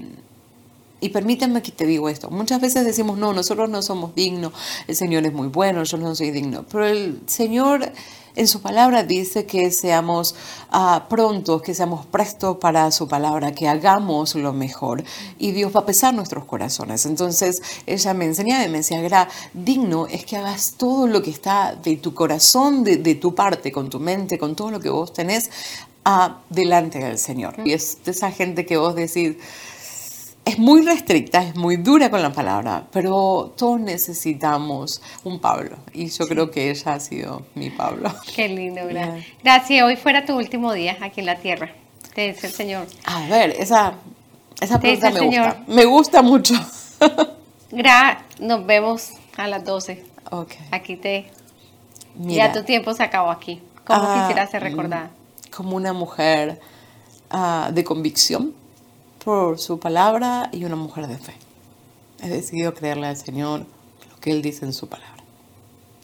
y 1.05 1.11
permíteme 1.11 1.61
que 1.61 1.71
te 1.71 1.85
digo 1.85 2.09
esto. 2.09 2.31
Muchas 2.31 2.63
veces 2.63 2.87
decimos, 2.87 3.19
no, 3.19 3.35
nosotros 3.35 3.69
no 3.69 3.83
somos 3.83 4.15
dignos, 4.15 4.55
el 4.89 4.97
Señor 4.97 5.27
es 5.27 5.35
muy 5.35 5.49
bueno, 5.49 5.85
yo 5.85 5.99
no 5.99 6.15
soy 6.15 6.31
digno. 6.31 6.65
Pero 6.71 6.87
el 6.87 7.21
Señor 7.27 7.93
en 8.37 8.49
su 8.49 8.61
palabra 8.61 9.05
dice 9.05 9.47
que 9.47 9.71
seamos 9.71 10.35
ah, 10.71 11.07
prontos, 11.09 11.63
que 11.63 11.75
seamos 11.75 12.05
prestos 12.07 12.57
para 12.57 12.91
su 12.91 13.07
palabra, 13.07 13.53
que 13.53 13.69
hagamos 13.69 14.35
lo 14.35 14.53
mejor. 14.53 15.05
Y 15.39 15.53
Dios 15.53 15.75
va 15.75 15.81
a 15.81 15.87
pesar 15.87 16.15
nuestros 16.15 16.45
corazones. 16.45 17.07
Entonces 17.07 17.63
ella 17.87 18.15
me 18.15 18.25
enseñaba 18.25 18.65
y 18.65 18.69
me 18.69 18.79
decía, 18.79 19.01
Gra, 19.03 19.29
digno 19.53 20.07
es 20.07 20.25
que 20.25 20.37
hagas 20.37 20.75
todo 20.77 21.07
lo 21.07 21.23
que 21.23 21.31
está 21.31 21.77
de 21.77 21.97
tu 21.97 22.15
corazón, 22.15 22.83
de, 22.83 23.15
tu 23.15 23.35
parte, 23.35 23.71
con 23.71 23.89
tu 23.89 24.01
mente, 24.01 24.39
con 24.39 24.57
todo 24.57 24.71
lo 24.71 24.81
que 24.81 24.91
vos 24.91 25.13
tenés, 25.13 25.51
ah, 26.05 26.41
delante 26.51 26.99
del 26.99 27.19
Señor. 27.19 27.55
Y 27.65 27.73
es 27.73 27.99
de 28.05 28.11
esa 28.11 28.33
gente 28.33 28.67
que 28.67 28.77
vos 28.77 28.97
decís, 28.97 29.37
es 30.45 30.59
muy 30.59 30.83
restricta, 30.83 31.43
es 31.43 31.57
muy 31.57 31.77
dura 31.77 32.11
con 32.11 32.21
la 32.21 32.33
palabra, 32.33 32.85
pero 32.93 33.55
todos 33.57 33.81
necesitamos 33.81 35.01
un 35.25 35.41
Pablo. 35.41 35.77
Y 35.93 36.09
yo 36.09 36.29
creo 36.29 36.51
que 36.51 36.71
ella 36.71 36.95
ha 36.95 37.01
sido 37.01 37.47
mi 37.55 37.71
Pablo. 37.71 38.13
Qué 38.35 38.49
lindo, 38.49 38.87
Gra. 38.87 39.17
Yeah. 39.17 39.25
Gracias, 39.43 39.83
hoy 39.83 39.97
fuera 39.97 40.27
tu 40.27 40.37
último 40.37 40.73
día 40.73 40.99
aquí 41.01 41.21
en 41.21 41.27
la 41.27 41.37
tierra. 41.37 41.73
Te 42.15 42.29
dice 42.29 42.49
el 42.49 42.53
Señor. 42.53 42.87
A 43.05 43.27
ver, 43.27 43.51
esa, 43.59 43.95
esa 44.61 44.79
pregunta 44.79 45.11
me 45.11 45.19
Señor. 45.19 45.47
gusta. 45.47 45.65
Me 45.73 45.85
gusta 45.85 46.23
mucho. 46.23 46.55
Gra, 47.71 48.25
nos 48.39 48.67
vemos 48.67 49.11
a 49.37 49.49
las 49.49 49.65
12. 49.65 50.05
ok. 50.31 50.53
Aquí 50.71 50.97
te... 50.97 51.31
Mira, 52.17 52.47
Ya 52.47 52.53
tu 52.53 52.65
tiempo 52.65 52.93
se 52.95 53.03
acabó 53.03 53.31
aquí. 53.31 53.61
¿Cómo 53.85 54.03
ah, 54.03 54.21
quisiera 54.21 54.47
ser 54.47 54.63
recordada? 54.63 55.11
Como 55.51 55.75
una 55.75 55.93
mujer 55.93 56.61
ah, 57.31 57.71
de 57.73 57.83
convicción 57.83 58.55
por 59.25 59.59
su 59.59 59.79
palabra 59.79 60.49
y 60.53 60.65
una 60.65 60.77
mujer 60.77 61.07
de 61.07 61.17
fe. 61.19 61.35
He 62.23 62.29
decidido 62.29 62.75
creerle 62.75 63.07
al 63.07 63.17
Señor 63.17 63.61
lo 64.11 64.17
que 64.21 64.31
Él 64.31 64.43
dice 64.43 64.65
en 64.65 64.73
su 64.73 64.89
palabra. 64.89 65.15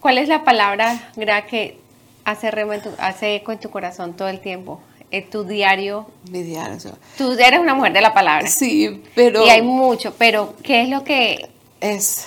¿Cuál 0.00 0.19
es 0.19 0.29
la 0.29 0.45
palabra, 0.45 1.11
Gra, 1.17 1.47
que 1.47 1.79
hace, 2.25 2.50
remo 2.50 2.73
en 2.73 2.83
tu- 2.83 2.95
hace 2.99 3.37
eco 3.37 3.53
en 3.53 3.61
tu 3.61 3.71
corazón 3.71 4.15
todo 4.15 4.29
el 4.29 4.41
tiempo? 4.41 4.81
En 5.11 5.29
tu 5.29 5.45
diario. 5.45 6.07
Mi 6.31 6.43
diario. 6.43 6.79
Tú 7.19 7.33
eres 7.33 7.59
una 7.61 7.75
mujer 7.75 7.93
de 7.93 8.00
la 8.00 8.15
palabra. 8.15 8.47
Sí, 8.49 9.03
pero 9.15 9.45
Y 9.45 9.50
hay 9.50 9.61
mucho, 9.62 10.15
pero 10.17 10.55
¿qué 10.62 10.83
es 10.83 10.89
lo 10.89 11.03
que 11.05 11.49
es 11.81 12.27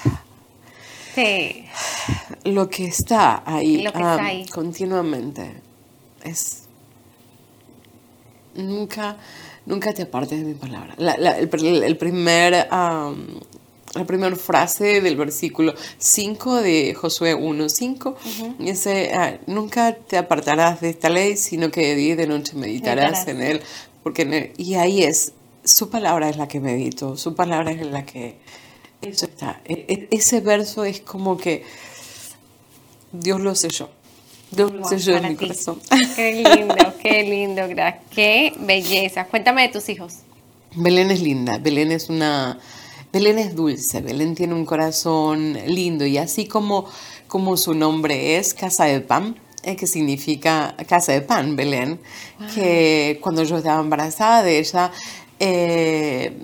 te... 1.15 1.65
lo 2.43 2.69
que 2.69 2.85
está 2.85 3.41
ahí, 3.45 3.81
Lo 3.83 3.91
que 3.93 3.99
está 3.99 4.15
ah, 4.15 4.25
ahí. 4.25 4.45
continuamente 4.47 5.61
es 6.23 6.63
nunca 8.55 9.15
nunca 9.65 9.93
te 9.93 10.03
apartes 10.03 10.39
de 10.39 10.45
mi 10.45 10.53
palabra 10.55 10.93
la, 10.97 11.15
la- 11.17 11.37
el, 11.39 11.49
pr- 11.49 11.83
el 11.83 11.97
primer 11.97 12.67
la 13.95 14.05
primera 14.07 14.35
frase 14.35 15.01
del 15.01 15.15
versículo 15.15 15.73
5 15.99 16.61
de 16.61 16.93
Josué 16.95 17.35
1.5 17.35 18.15
dice 18.59 19.11
ah, 19.13 19.37
nunca 19.47 19.95
te 19.95 20.17
apartarás 20.17 20.81
de 20.81 20.89
esta 20.89 21.09
ley 21.09 21.37
sino 21.37 21.69
que 21.71 21.81
de 21.87 21.95
día 21.95 22.13
y 22.13 22.15
de 22.15 22.27
noche 22.27 22.53
meditarás 22.55 23.25
Meditarás. 23.25 23.27
en 23.27 23.41
él 23.41 23.61
porque 24.01 24.23
en 24.23 24.33
él- 24.33 24.51
y 24.57 24.73
ahí 24.75 25.03
es 25.03 25.33
su 25.63 25.89
palabra 25.89 26.27
es 26.29 26.37
la 26.37 26.47
que 26.47 26.59
medito 26.59 27.15
su 27.17 27.35
palabra 27.35 27.71
es 27.71 27.85
la 27.85 28.05
que 28.05 28.37
eso 29.01 29.25
está 29.27 29.61
E- 29.65 29.85
e- 29.87 30.07
ese 30.11 30.39
verso 30.41 30.83
es 30.85 30.99
como 31.01 31.37
que 31.37 31.63
Dios 33.11 33.39
lo 33.41 33.53
selló. 33.53 33.89
Wow, 34.55 34.87
selló 34.87 35.13
en 35.13 35.17
para 35.19 35.29
mi 35.29 35.35
ti. 35.35 35.47
corazón. 35.47 35.79
Qué 36.15 36.31
lindo, 36.33 36.93
qué 37.01 37.23
lindo, 37.23 37.67
Gra. 37.67 37.99
Qué 38.13 38.53
belleza. 38.59 39.25
Cuéntame 39.25 39.63
de 39.63 39.69
tus 39.69 39.89
hijos. 39.89 40.13
Belén 40.75 41.11
es 41.11 41.21
linda, 41.21 41.57
Belén 41.57 41.91
es 41.91 42.09
una... 42.09 42.57
Belén 43.11 43.37
es 43.37 43.55
dulce, 43.55 44.01
Belén 44.01 44.33
tiene 44.33 44.55
un 44.55 44.65
corazón 44.65 45.55
lindo 45.67 46.03
y 46.03 46.17
así 46.17 46.47
como, 46.47 46.85
como 47.27 47.57
su 47.57 47.75
nombre 47.75 48.37
es 48.37 48.55
Casa 48.55 48.85
de 48.85 49.01
Pan, 49.01 49.35
eh, 49.61 49.75
que 49.75 49.85
significa 49.85 50.75
Casa 50.89 51.11
de 51.11 51.21
Pan, 51.21 51.55
Belén, 51.55 51.99
que 52.55 53.19
cuando 53.21 53.43
yo 53.43 53.57
estaba 53.57 53.81
embarazada 53.81 54.41
de 54.41 54.57
ella, 54.57 54.91
eh, 55.39 56.35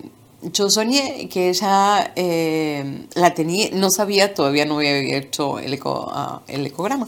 yo 0.44 0.70
soñé 0.70 1.28
que 1.28 1.50
ella 1.50 2.12
eh, 2.16 3.06
la 3.16 3.34
tenía, 3.34 3.70
no 3.74 3.90
sabía, 3.90 4.34
todavía 4.36 4.66
no 4.66 4.78
había 4.78 4.96
hecho 5.18 5.58
el, 5.58 5.74
eco- 5.74 6.10
ah, 6.14 6.42
el 6.48 6.68
ecograma, 6.68 7.08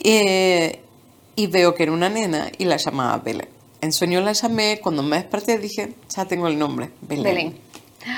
eh, 0.00 0.80
y 1.34 1.46
veo 1.48 1.74
que 1.74 1.84
era 1.84 1.92
una 1.92 2.08
nena 2.08 2.50
y 2.58 2.64
la 2.64 2.76
llamaba 2.76 3.18
Belén. 3.18 3.48
En 3.80 3.92
sueño 3.92 4.20
la 4.20 4.32
llamé, 4.32 4.80
cuando 4.82 5.02
me 5.02 5.16
desperté 5.16 5.58
dije, 5.58 5.94
ya 6.14 6.24
tengo 6.24 6.48
el 6.48 6.58
nombre, 6.58 6.90
Belén. 7.02 7.24
Belén. 7.24 7.58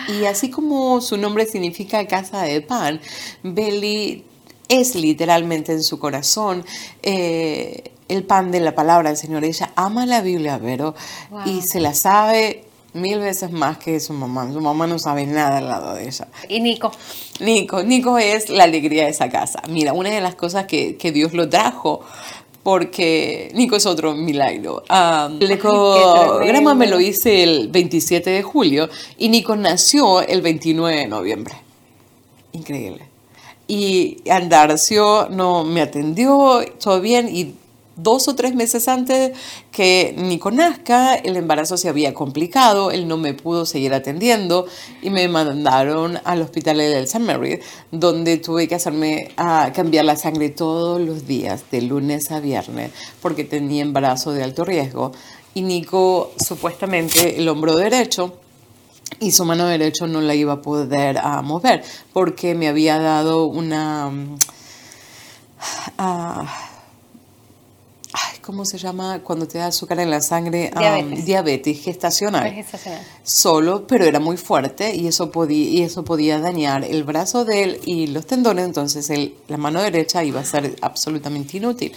Y 0.09 0.25
así 0.27 0.51
como 0.51 1.01
su 1.01 1.17
nombre 1.17 1.47
significa 1.47 2.07
casa 2.07 2.43
de 2.43 2.61
pan, 2.61 3.01
Beli 3.43 4.25
es 4.69 4.95
literalmente 4.95 5.73
en 5.73 5.83
su 5.83 5.99
corazón 5.99 6.65
eh, 7.03 7.91
el 8.09 8.23
pan 8.25 8.51
de 8.51 8.61
la 8.61 8.75
palabra 8.75 9.09
del 9.09 9.17
Señor. 9.19 9.45
Ella 9.45 9.73
ama 9.77 10.05
la 10.07 10.21
Biblia, 10.21 10.59
Vero, 10.59 10.95
Wow. 11.31 11.41
y 11.47 11.63
se 11.63 11.81
la 11.81 11.95
sabe 11.95 12.65
mil 13.01 13.19
veces 13.21 13.51
más 13.51 13.79
que 13.79 13.99
su 14.01 14.13
mamá. 14.13 14.53
Su 14.53 14.61
mamá 14.61 14.87
no 14.87 14.99
sabe 14.99 15.27
nada 15.27 15.59
al 15.59 15.69
lado 15.69 15.95
de 15.95 16.07
ella. 16.07 16.29
Y 16.49 16.61
Nico. 16.61 16.93
Nico, 17.41 17.83
Nico 17.83 18.19
es 18.19 18.51
la 18.51 18.65
alegría 18.65 19.05
de 19.05 19.11
esa 19.11 19.29
casa. 19.29 19.63
Mira, 19.69 19.93
una 19.93 20.11
de 20.11 20.21
las 20.21 20.35
cosas 20.35 20.67
que, 20.67 20.97
que 20.97 21.13
Dios 21.13 21.33
lo 21.33 21.49
trajo, 21.49 22.03
porque 22.63 23.51
Nico 23.55 23.77
es 23.77 23.87
otro 23.87 24.15
milagro. 24.15 24.83
Ah, 24.89 25.31
el 25.41 25.51
ecograma 25.51 26.75
me 26.75 26.87
lo 26.87 27.01
hice 27.01 27.43
el 27.43 27.69
27 27.69 28.29
de 28.29 28.43
julio 28.43 28.89
y 29.17 29.31
Nico 29.31 29.57
nació 29.57 30.21
el 30.21 30.43
29 30.43 30.99
de 30.99 31.07
noviembre. 31.07 31.55
Increíble. 32.53 33.09
Y 33.67 34.19
Andarcio 34.31 35.29
no 35.31 35.65
me 35.65 35.81
atendió, 35.81 36.63
todo 36.83 37.01
bien, 37.01 37.29
y 37.35 37.55
dos 37.99 38.29
o 38.29 38.35
tres 38.35 38.55
meses 38.55 38.89
antes 38.89 39.37
que 39.71 40.15
Nico 40.17 40.51
nazca, 40.51 41.17
el 41.17 41.37
embarazo 41.37 41.77
se 41.77 41.89
había 41.89 42.15
complicado, 42.15 42.91
él 42.91 43.07
no 43.07 43.17
me 43.19 43.35
pudo 43.35 43.67
seguir 43.67 43.93
atendiendo 43.93 44.67
y 45.03 45.11
me 45.11 45.29
mandaron 45.29 46.19
al 46.25 46.41
hospital 46.41 46.79
del 46.79 47.05
St. 47.05 47.19
Mary, 47.19 47.59
donde 47.91 48.39
tuve 48.39 48.69
que 48.69 48.77
hacerme 48.77 49.33
a 49.37 49.73
cambiar 49.75 50.05
la 50.05 50.17
sangre 50.17 50.49
todos 50.49 51.01
los 51.01 51.27
días, 51.27 51.65
de 51.71 51.83
lunes 51.83 52.31
a 52.31 52.41
viernes, 52.41 52.93
porque 53.21 53.45
tenía 53.45 53.83
embarazo 53.83 54.33
de 54.33 54.45
alto 54.45 54.65
riesgo. 54.65 55.13
Y 55.55 55.63
Nico, 55.63 56.33
supuestamente, 56.39 57.39
el 57.39 57.49
hombro 57.49 57.77
derecho, 57.77 58.39
y 59.21 59.33
su 59.33 59.45
mano 59.45 59.67
derecha 59.67 60.07
no 60.07 60.21
la 60.21 60.35
iba 60.35 60.53
a 60.53 60.63
poder 60.63 61.19
ah, 61.19 61.43
mover 61.43 61.83
porque 62.13 62.55
me 62.55 62.69
había 62.69 62.99
dado 62.99 63.47
una 63.47 64.13
ah, 65.97 66.68
¿cómo 68.49 68.65
se 68.65 68.79
llama? 68.79 69.21
Cuando 69.23 69.47
te 69.47 69.59
da 69.59 69.67
azúcar 69.67 70.01
en 70.01 70.09
la 70.09 70.23
sangre, 70.23 70.71
diabetes, 70.75 71.27
diabetes 71.27 71.81
gestacional. 71.83 72.51
gestacional. 72.51 73.03
Solo, 73.23 73.87
pero 73.87 74.07
era 74.07 74.21
muy 74.21 74.39
fuerte 74.39 74.97
y 74.97 75.07
eso, 75.07 75.31
podía, 75.31 75.69
y 75.69 75.83
eso 75.83 76.03
podía 76.03 76.39
dañar 76.39 76.83
el 76.83 77.05
brazo 77.05 77.45
de 77.45 77.63
él 77.63 77.81
y 77.85 78.07
los 78.07 78.27
tendones, 78.27 78.65
entonces 78.65 79.13
la 79.49 79.59
mano 79.59 79.83
derecha 79.83 80.25
iba 80.25 80.41
a 80.41 80.45
ser 80.47 80.77
absolutamente 80.81 81.59
inútil. 81.59 81.93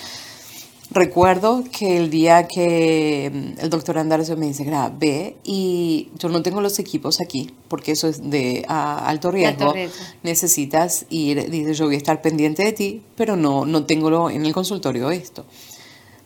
Recuerdo 0.94 1.64
que 1.72 1.96
el 1.96 2.10
día 2.10 2.50
que 2.50 3.32
mm, 3.34 3.62
el 3.62 3.70
doctor 3.70 3.98
Andarcio 3.98 4.36
me 4.36 4.48
dice, 4.48 4.70
ve 5.00 5.38
y 5.46 6.10
yo 6.20 6.28
no 6.28 6.42
tengo 6.42 6.60
los 6.60 6.80
equipos 6.80 7.22
aquí, 7.22 7.50
porque 7.70 7.94
eso 7.94 8.10
es 8.10 8.30
de 8.30 8.66
alto, 8.68 9.32
riesgo. 9.32 9.74
necesitas 10.22 11.06
ir, 11.10 11.50
dice, 11.50 11.74
yo 11.76 11.86
voy 11.86 11.96
a 11.96 11.98
estar 11.98 12.22
pendiente 12.22 12.66
de 12.66 12.74
ti, 12.74 13.02
pero 13.16 13.38
no, 13.38 13.66
no 13.66 13.86
tengo 13.86 14.30
en 14.30 14.46
el 14.46 14.54
consultorio 14.54 15.12
esto. 15.12 15.46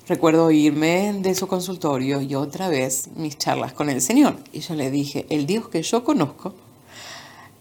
Recuerdo 0.08 0.52
irme 0.52 1.14
de 1.20 1.34
su 1.36 1.48
consultorio 1.48 2.22
y 2.22 2.36
otra 2.36 2.70
vez 2.70 3.10
mis 3.16 3.38
charlas 3.38 3.74
con 3.74 3.90
el 3.90 4.02
Señor. 4.02 4.38
Y 4.54 4.60
yo 4.60 4.76
le 4.76 4.92
dije, 4.92 5.26
el 5.30 5.46
Dios 5.46 5.70
que 5.70 5.82
yo 5.82 6.04
conozco 6.04 6.54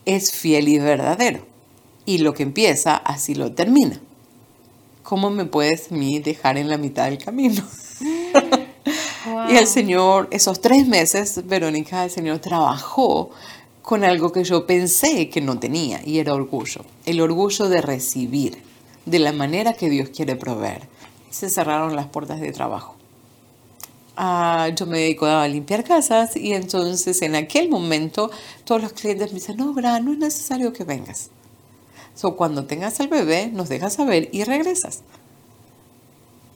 es 0.05 0.33
fiel 0.33 0.69
y 0.69 0.79
verdadero. 0.79 1.47
Y 2.05 2.19
lo 2.19 2.35
que 2.35 2.43
empieza, 2.43 2.97
así 2.97 3.35
lo 3.35 3.53
termina. 3.53 4.01
¿cómo 5.05 5.31
me 5.31 5.45
puedes 5.45 5.93
mí 5.93 6.19
dejar 6.19 6.59
en 6.59 6.69
la 6.69 6.79
mitad 6.79 7.05
del 7.05 7.19
camino? 7.19 7.63
y 9.51 9.57
el 9.57 9.69
Señor, 9.69 10.27
esos 10.33 10.61
tres 10.61 10.89
meses, 10.89 11.47
Verónica, 11.47 12.03
el 12.03 12.11
Señor 12.11 12.41
trabajó 12.41 13.31
con 13.83 14.03
algo 14.03 14.33
que 14.33 14.43
yo 14.43 14.67
pensé 14.67 15.29
que 15.29 15.41
no 15.41 15.61
tenía 15.61 16.01
y 16.05 16.19
era 16.19 16.35
orgullo. 16.35 16.85
El 17.07 17.21
orgullo 17.21 17.69
de 17.69 17.83
recibir 17.83 18.63
de 19.05 19.19
la 19.19 19.33
manera 19.33 19.75
que 19.75 19.91
Dios 19.91 20.09
quiere 20.09 20.35
proveer. 20.35 20.89
Se 21.35 21.51
cerraron 21.51 21.97
las 21.97 22.07
puertas 22.07 22.41
de 22.41 22.53
trabajo. 22.53 22.95
Ah, 24.17 24.69
yo 24.77 24.87
me 24.87 25.01
dedico 25.01 25.27
a 25.27 25.49
limpiar 25.49 25.83
casas 25.83 26.37
y 26.37 26.53
entonces 26.53 27.21
en 27.23 27.35
aquel 27.35 27.69
momento 27.69 28.31
todos 28.63 28.81
los 28.81 28.93
clientes 28.93 29.33
me 29.33 29.41
dicen, 29.41 29.57
no, 29.57 29.73
Bra, 29.73 29.99
no 29.99 30.13
es 30.13 30.19
necesario 30.19 30.73
que 30.73 30.85
vengas. 30.85 31.31
So, 32.15 32.37
cuando 32.37 32.67
tengas 32.67 33.01
el 33.01 33.09
bebé, 33.09 33.51
nos 33.53 33.69
dejas 33.69 33.95
saber 33.95 34.29
y 34.31 34.45
regresas. 34.45 35.03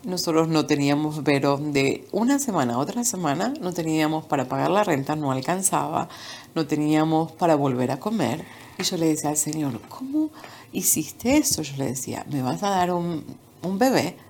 Nosotros 0.04 0.47
no 0.47 0.66
teníamos 0.66 1.25
Vero 1.25 1.58
de 1.58 2.06
una 2.12 2.38
semana 2.38 2.75
a 2.75 2.78
otra 2.78 3.02
semana, 3.02 3.52
no 3.61 3.73
teníamos 3.73 4.26
para 4.26 4.49
pagar 4.49 4.70
la 4.70 4.85
renta, 4.85 5.16
no 5.16 5.32
alcanzaba, 5.32 6.08
no 6.54 6.68
teníamos 6.68 7.32
para 7.32 7.56
volver 7.56 7.90
a 7.90 7.99
comer. 7.99 8.44
Y 8.78 8.85
yo 8.85 8.97
le 8.97 9.06
decía 9.06 9.30
al 9.30 9.37
Señor, 9.37 9.80
¿cómo 9.88 10.30
hiciste 10.70 11.37
eso? 11.37 11.62
Yo 11.62 11.76
le 11.78 11.87
decía, 11.87 12.25
me 12.30 12.42
vas 12.42 12.62
a 12.62 12.70
dar 12.70 12.92
un, 12.92 13.25
un 13.62 13.78
bebé 13.80 14.27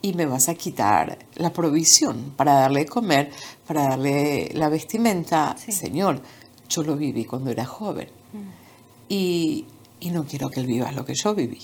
y 0.00 0.12
me 0.12 0.26
vas 0.26 0.48
a 0.48 0.54
quitar 0.54 1.18
la 1.34 1.52
provisión 1.52 2.32
para 2.36 2.54
darle 2.54 2.86
comer, 2.86 3.30
para 3.66 3.88
darle 3.88 4.50
la 4.54 4.68
vestimenta. 4.68 5.56
Señor, 5.56 6.20
yo 6.68 6.82
lo 6.82 6.96
viví 6.96 7.24
cuando 7.24 7.50
era 7.50 7.64
joven. 7.64 8.08
Mm. 8.32 8.48
Y 9.08 9.64
y 10.00 10.10
no 10.10 10.24
quiero 10.24 10.50
que 10.50 10.60
él 10.60 10.66
viva 10.66 10.92
lo 10.92 11.04
que 11.04 11.14
yo 11.14 11.34
viví. 11.34 11.60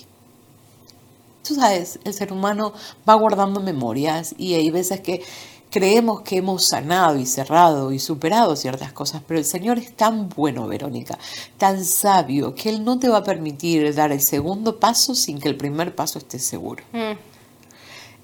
Tú 1.47 1.55
sabes, 1.55 1.99
el 2.03 2.13
ser 2.13 2.33
humano 2.33 2.73
va 3.07 3.13
guardando 3.13 3.61
memorias 3.61 4.33
y 4.37 4.55
hay 4.55 4.71
veces 4.71 5.01
que 5.01 5.21
creemos 5.69 6.21
que 6.21 6.37
hemos 6.37 6.65
sanado 6.65 7.17
y 7.17 7.25
cerrado 7.25 7.91
y 7.91 7.99
superado 7.99 8.55
ciertas 8.55 8.93
cosas, 8.93 9.21
pero 9.27 9.39
el 9.39 9.45
Señor 9.45 9.77
es 9.77 9.95
tan 9.95 10.29
bueno, 10.29 10.67
Verónica, 10.67 11.19
tan 11.57 11.83
sabio, 11.85 12.55
que 12.55 12.69
Él 12.69 12.83
no 12.83 12.97
te 12.97 13.09
va 13.09 13.17
a 13.17 13.23
permitir 13.23 13.93
dar 13.93 14.11
el 14.11 14.21
segundo 14.21 14.79
paso 14.79 15.13
sin 15.13 15.39
que 15.39 15.49
el 15.49 15.57
primer 15.57 15.93
paso 15.93 16.17
esté 16.17 16.39
seguro. 16.39 16.83
Mm. 16.93 17.34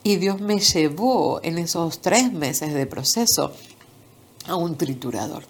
Y 0.03 0.15
Dios 0.15 0.41
me 0.41 0.59
llevó 0.59 1.39
en 1.43 1.57
esos 1.57 2.01
tres 2.01 2.33
meses 2.33 2.73
de 2.73 2.85
proceso 2.85 3.53
a 4.47 4.55
un 4.55 4.75
triturador 4.75 5.43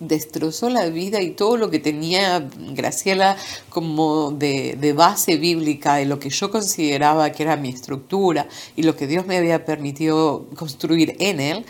destrozó 0.00 0.68
la 0.68 0.86
vida 0.86 1.20
y 1.22 1.30
todo 1.30 1.56
lo 1.56 1.70
que 1.70 1.78
tenía 1.78 2.46
Graciela 2.72 3.36
como 3.70 4.30
de, 4.30 4.94
base 4.96 5.36
bíblica, 5.36 5.96
de 5.96 6.04
lo 6.04 6.18
que 6.18 6.30
yo 6.30 6.50
consideraba 6.50 7.30
que 7.30 7.42
era 7.42 7.56
mi 7.56 7.70
estructura 7.70 8.46
y 8.74 8.82
lo 8.82 8.96
que 8.96 9.06
Dios 9.06 9.26
me 9.26 9.36
había 9.38 9.64
permitido 9.64 10.46
construir 10.56 11.16
en 11.18 11.40
él, 11.40 11.66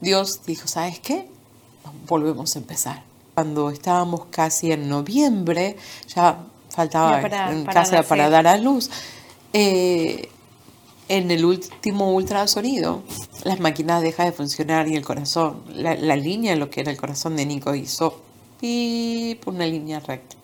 Dios 0.00 0.40
dijo, 0.46 0.68
¿sabes 0.68 1.00
qué? 1.00 1.28
Volvemos 2.06 2.56
a 2.56 2.58
empezar. 2.58 3.02
Cuando 3.34 3.70
estábamos 3.70 4.26
casi 4.30 4.72
en 4.72 4.88
noviembre, 4.88 5.76
ya 6.14 6.46
faltaba 6.70 7.20
en 7.50 7.64
casa 7.66 8.02
para 8.02 8.30
dar 8.30 8.46
a 8.46 8.56
luz, 8.56 8.90
eh, 9.52 10.30
en 11.08 11.30
el 11.30 11.44
último 11.44 12.12
ultrasonido, 12.12 13.02
las 13.44 13.60
máquinas 13.60 14.02
dejan 14.02 14.26
de 14.26 14.32
funcionar 14.32 14.88
y 14.88 14.96
el 14.96 15.04
corazón, 15.04 15.62
la, 15.74 16.16
línea 16.16 16.52
en 16.52 16.60
lo 16.60 16.70
que 16.70 16.80
era 16.80 16.90
el 16.90 16.96
corazón 16.96 17.36
de 17.36 17.46
Nico 17.46 17.74
hizo 17.74 18.22
por 19.44 19.54
una 19.54 19.66
línea 19.66 20.00
recta. 20.00 20.36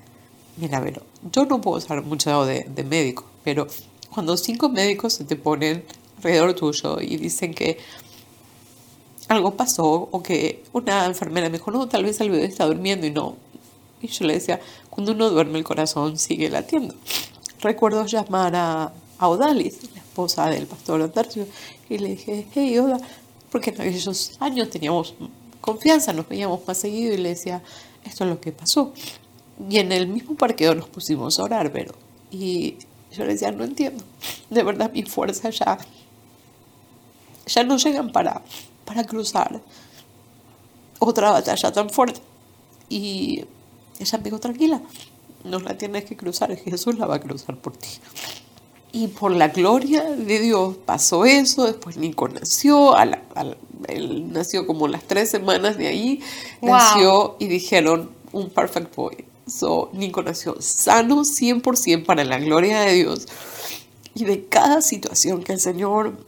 Mira, 0.57 0.81
pero 0.83 1.03
yo 1.33 1.46
no 1.46 1.61
puedo 1.61 1.81
saber 1.81 2.05
mucho 2.05 2.44
de, 2.44 2.64
de 2.68 2.85
médico, 2.85 3.25
pero 3.42 3.66
cuando 4.12 4.37
cinco 4.37 4.68
médicos 4.68 5.14
se 5.14 5.25
te 5.25 5.35
ponen 5.35 5.85
alrededor 6.18 6.55
tuyo 6.55 7.01
y 7.01 7.16
dicen 7.16 7.55
que 7.55 7.79
algo 9.29 9.57
pasó 9.57 10.09
o 10.11 10.22
que 10.22 10.62
una 10.72 11.07
enfermera 11.07 11.48
me 11.48 11.59
dijo, 11.59 11.70
no, 11.70 11.88
tal 11.88 12.05
vez 12.05 12.20
el 12.20 12.31
bebé 12.31 12.44
está 12.44 12.66
durmiendo 12.66 13.07
y 13.07 13.11
no. 13.11 13.37
Y 14.01 14.09
yo 14.09 14.27
le 14.27 14.35
decía, 14.35 14.61
cuando 14.90 15.12
uno 15.12 15.31
duerme 15.31 15.59
el 15.59 15.64
corazón 15.64 16.18
sigue 16.18 16.51
latiendo. 16.51 16.94
Recuerdo 17.61 18.05
llamar 18.05 18.55
a, 18.57 18.92
a 19.18 19.29
Odalis, 19.29 19.79
esposa 20.12 20.46
del 20.51 20.66
pastor 20.66 21.01
Antarcio, 21.01 21.46
y 21.88 21.96
le 21.96 22.11
dije, 22.11 22.46
hey, 22.53 22.79
hola, 22.79 23.01
porque 23.51 23.70
en 23.70 23.81
aquellos 23.81 24.37
años 24.40 24.68
teníamos 24.68 25.14
confianza, 25.62 26.12
nos 26.12 26.29
veíamos 26.29 26.61
más 26.66 26.77
seguido 26.77 27.14
y 27.14 27.16
le 27.16 27.31
decía, 27.31 27.62
esto 28.05 28.25
es 28.25 28.31
lo 28.31 28.38
que 28.38 28.53
pasó. 28.53 28.92
Y 29.70 29.79
en 29.79 29.90
el 29.90 30.07
mismo 30.09 30.35
parqueo 30.35 30.75
nos 30.75 30.88
pusimos 30.90 31.38
a 31.38 31.44
orar, 31.44 31.72
pero, 31.72 31.94
y 32.31 32.77
yo 33.11 33.25
le 33.25 33.33
decía, 33.33 33.51
no 33.53 33.64
entiendo, 33.64 34.05
de 34.51 34.62
verdad 34.62 34.92
mi 34.92 35.03
fuerza 35.03 35.48
ya, 35.48 35.79
ya 37.46 37.64
no 37.64 37.79
llegan 37.79 38.12
para, 38.12 38.42
para 38.85 39.05
cruzar 39.05 39.62
otra 40.98 41.31
batalla 41.31 41.72
tan 41.72 41.88
fuerte. 41.88 42.20
Y 42.90 43.44
ella 43.98 44.18
me 44.18 44.25
dijo, 44.25 44.38
tranquila, 44.38 44.83
no 45.44 45.59
la 45.59 45.79
tienes 45.79 46.05
que 46.05 46.16
cruzar, 46.16 46.55
Jesús 46.55 46.98
la 46.98 47.07
va 47.07 47.14
a 47.14 47.20
cruzar 47.20 47.57
por 47.57 47.75
ti. 47.77 47.88
Y 48.92 49.09
por 49.09 49.33
la 49.33 49.48
gloria 49.48 50.02
de 50.02 50.38
Dios 50.38 50.76
pasó 50.85 51.24
eso, 51.24 51.64
después 51.64 51.96
Nico 51.96 52.28
nació, 52.28 52.94
él 53.88 54.33
nació 54.33 54.66
como 54.66 54.87
las 54.87 55.05
tres 55.05 55.31
semanas 55.31 55.78
de 55.78 55.88
ahí, 55.88 56.20
nació 56.61 57.37
y 57.38 57.46
dijeron 57.46 58.11
un 58.33 58.50
perfect 58.50 58.94
boy. 58.94 59.24
So, 59.46 59.90
Nico 59.94 60.22
nació 60.22 60.57
sano 60.61 61.22
100% 61.22 62.05
para 62.05 62.24
la 62.24 62.38
gloria 62.38 62.83
de 62.83 62.92
Dios. 62.92 63.26
Y 64.14 64.24
de 64.24 64.44
cada 64.44 64.83
situación 64.83 65.42
que 65.42 65.55
el 65.55 65.61
Señor 65.61 66.18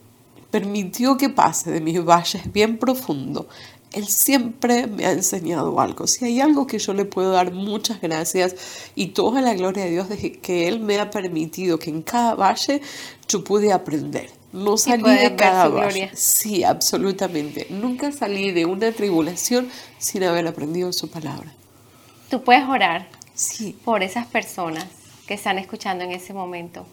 permitió 0.49 1.17
que 1.17 1.29
pase 1.29 1.71
de 1.71 1.81
mis 1.81 2.03
valles 2.03 2.51
bien 2.51 2.77
profundo, 2.77 3.47
él 3.95 4.07
siempre 4.07 4.87
me 4.87 5.05
ha 5.05 5.11
enseñado 5.13 5.79
algo. 5.79 6.05
Si 6.05 6.25
hay 6.25 6.41
algo 6.41 6.67
que 6.67 6.79
yo 6.79 6.93
le 6.93 7.05
puedo 7.05 7.31
dar 7.31 7.53
muchas 7.53 8.01
gracias 8.01 8.55
y 8.93 9.07
toda 9.07 9.41
la 9.41 9.53
gloria 9.53 9.85
de 9.85 9.91
Dios 9.91 10.09
de 10.09 10.33
que 10.33 10.67
Él 10.67 10.81
me 10.81 10.99
ha 10.99 11.09
permitido 11.09 11.79
que 11.79 11.91
en 11.91 12.01
cada 12.01 12.35
valle 12.35 12.81
yo 13.29 13.43
pude 13.43 13.71
aprender. 13.71 14.29
No 14.51 14.77
salí 14.77 15.15
de 15.17 15.35
cada 15.37 15.69
valle. 15.69 16.11
Sí, 16.13 16.65
absolutamente. 16.65 17.67
Nunca 17.69 18.11
salí 18.11 18.51
de 18.51 18.65
una 18.65 18.91
tribulación 18.91 19.69
sin 19.97 20.23
haber 20.23 20.45
aprendido 20.45 20.91
su 20.91 21.09
palabra. 21.09 21.53
Tú 22.29 22.43
puedes 22.43 22.67
orar 22.67 23.07
sí. 23.33 23.77
por 23.85 24.03
esas 24.03 24.27
personas 24.27 24.85
que 25.25 25.35
están 25.35 25.57
escuchando 25.57 26.03
en 26.03 26.11
ese 26.11 26.33
momento 26.33 26.85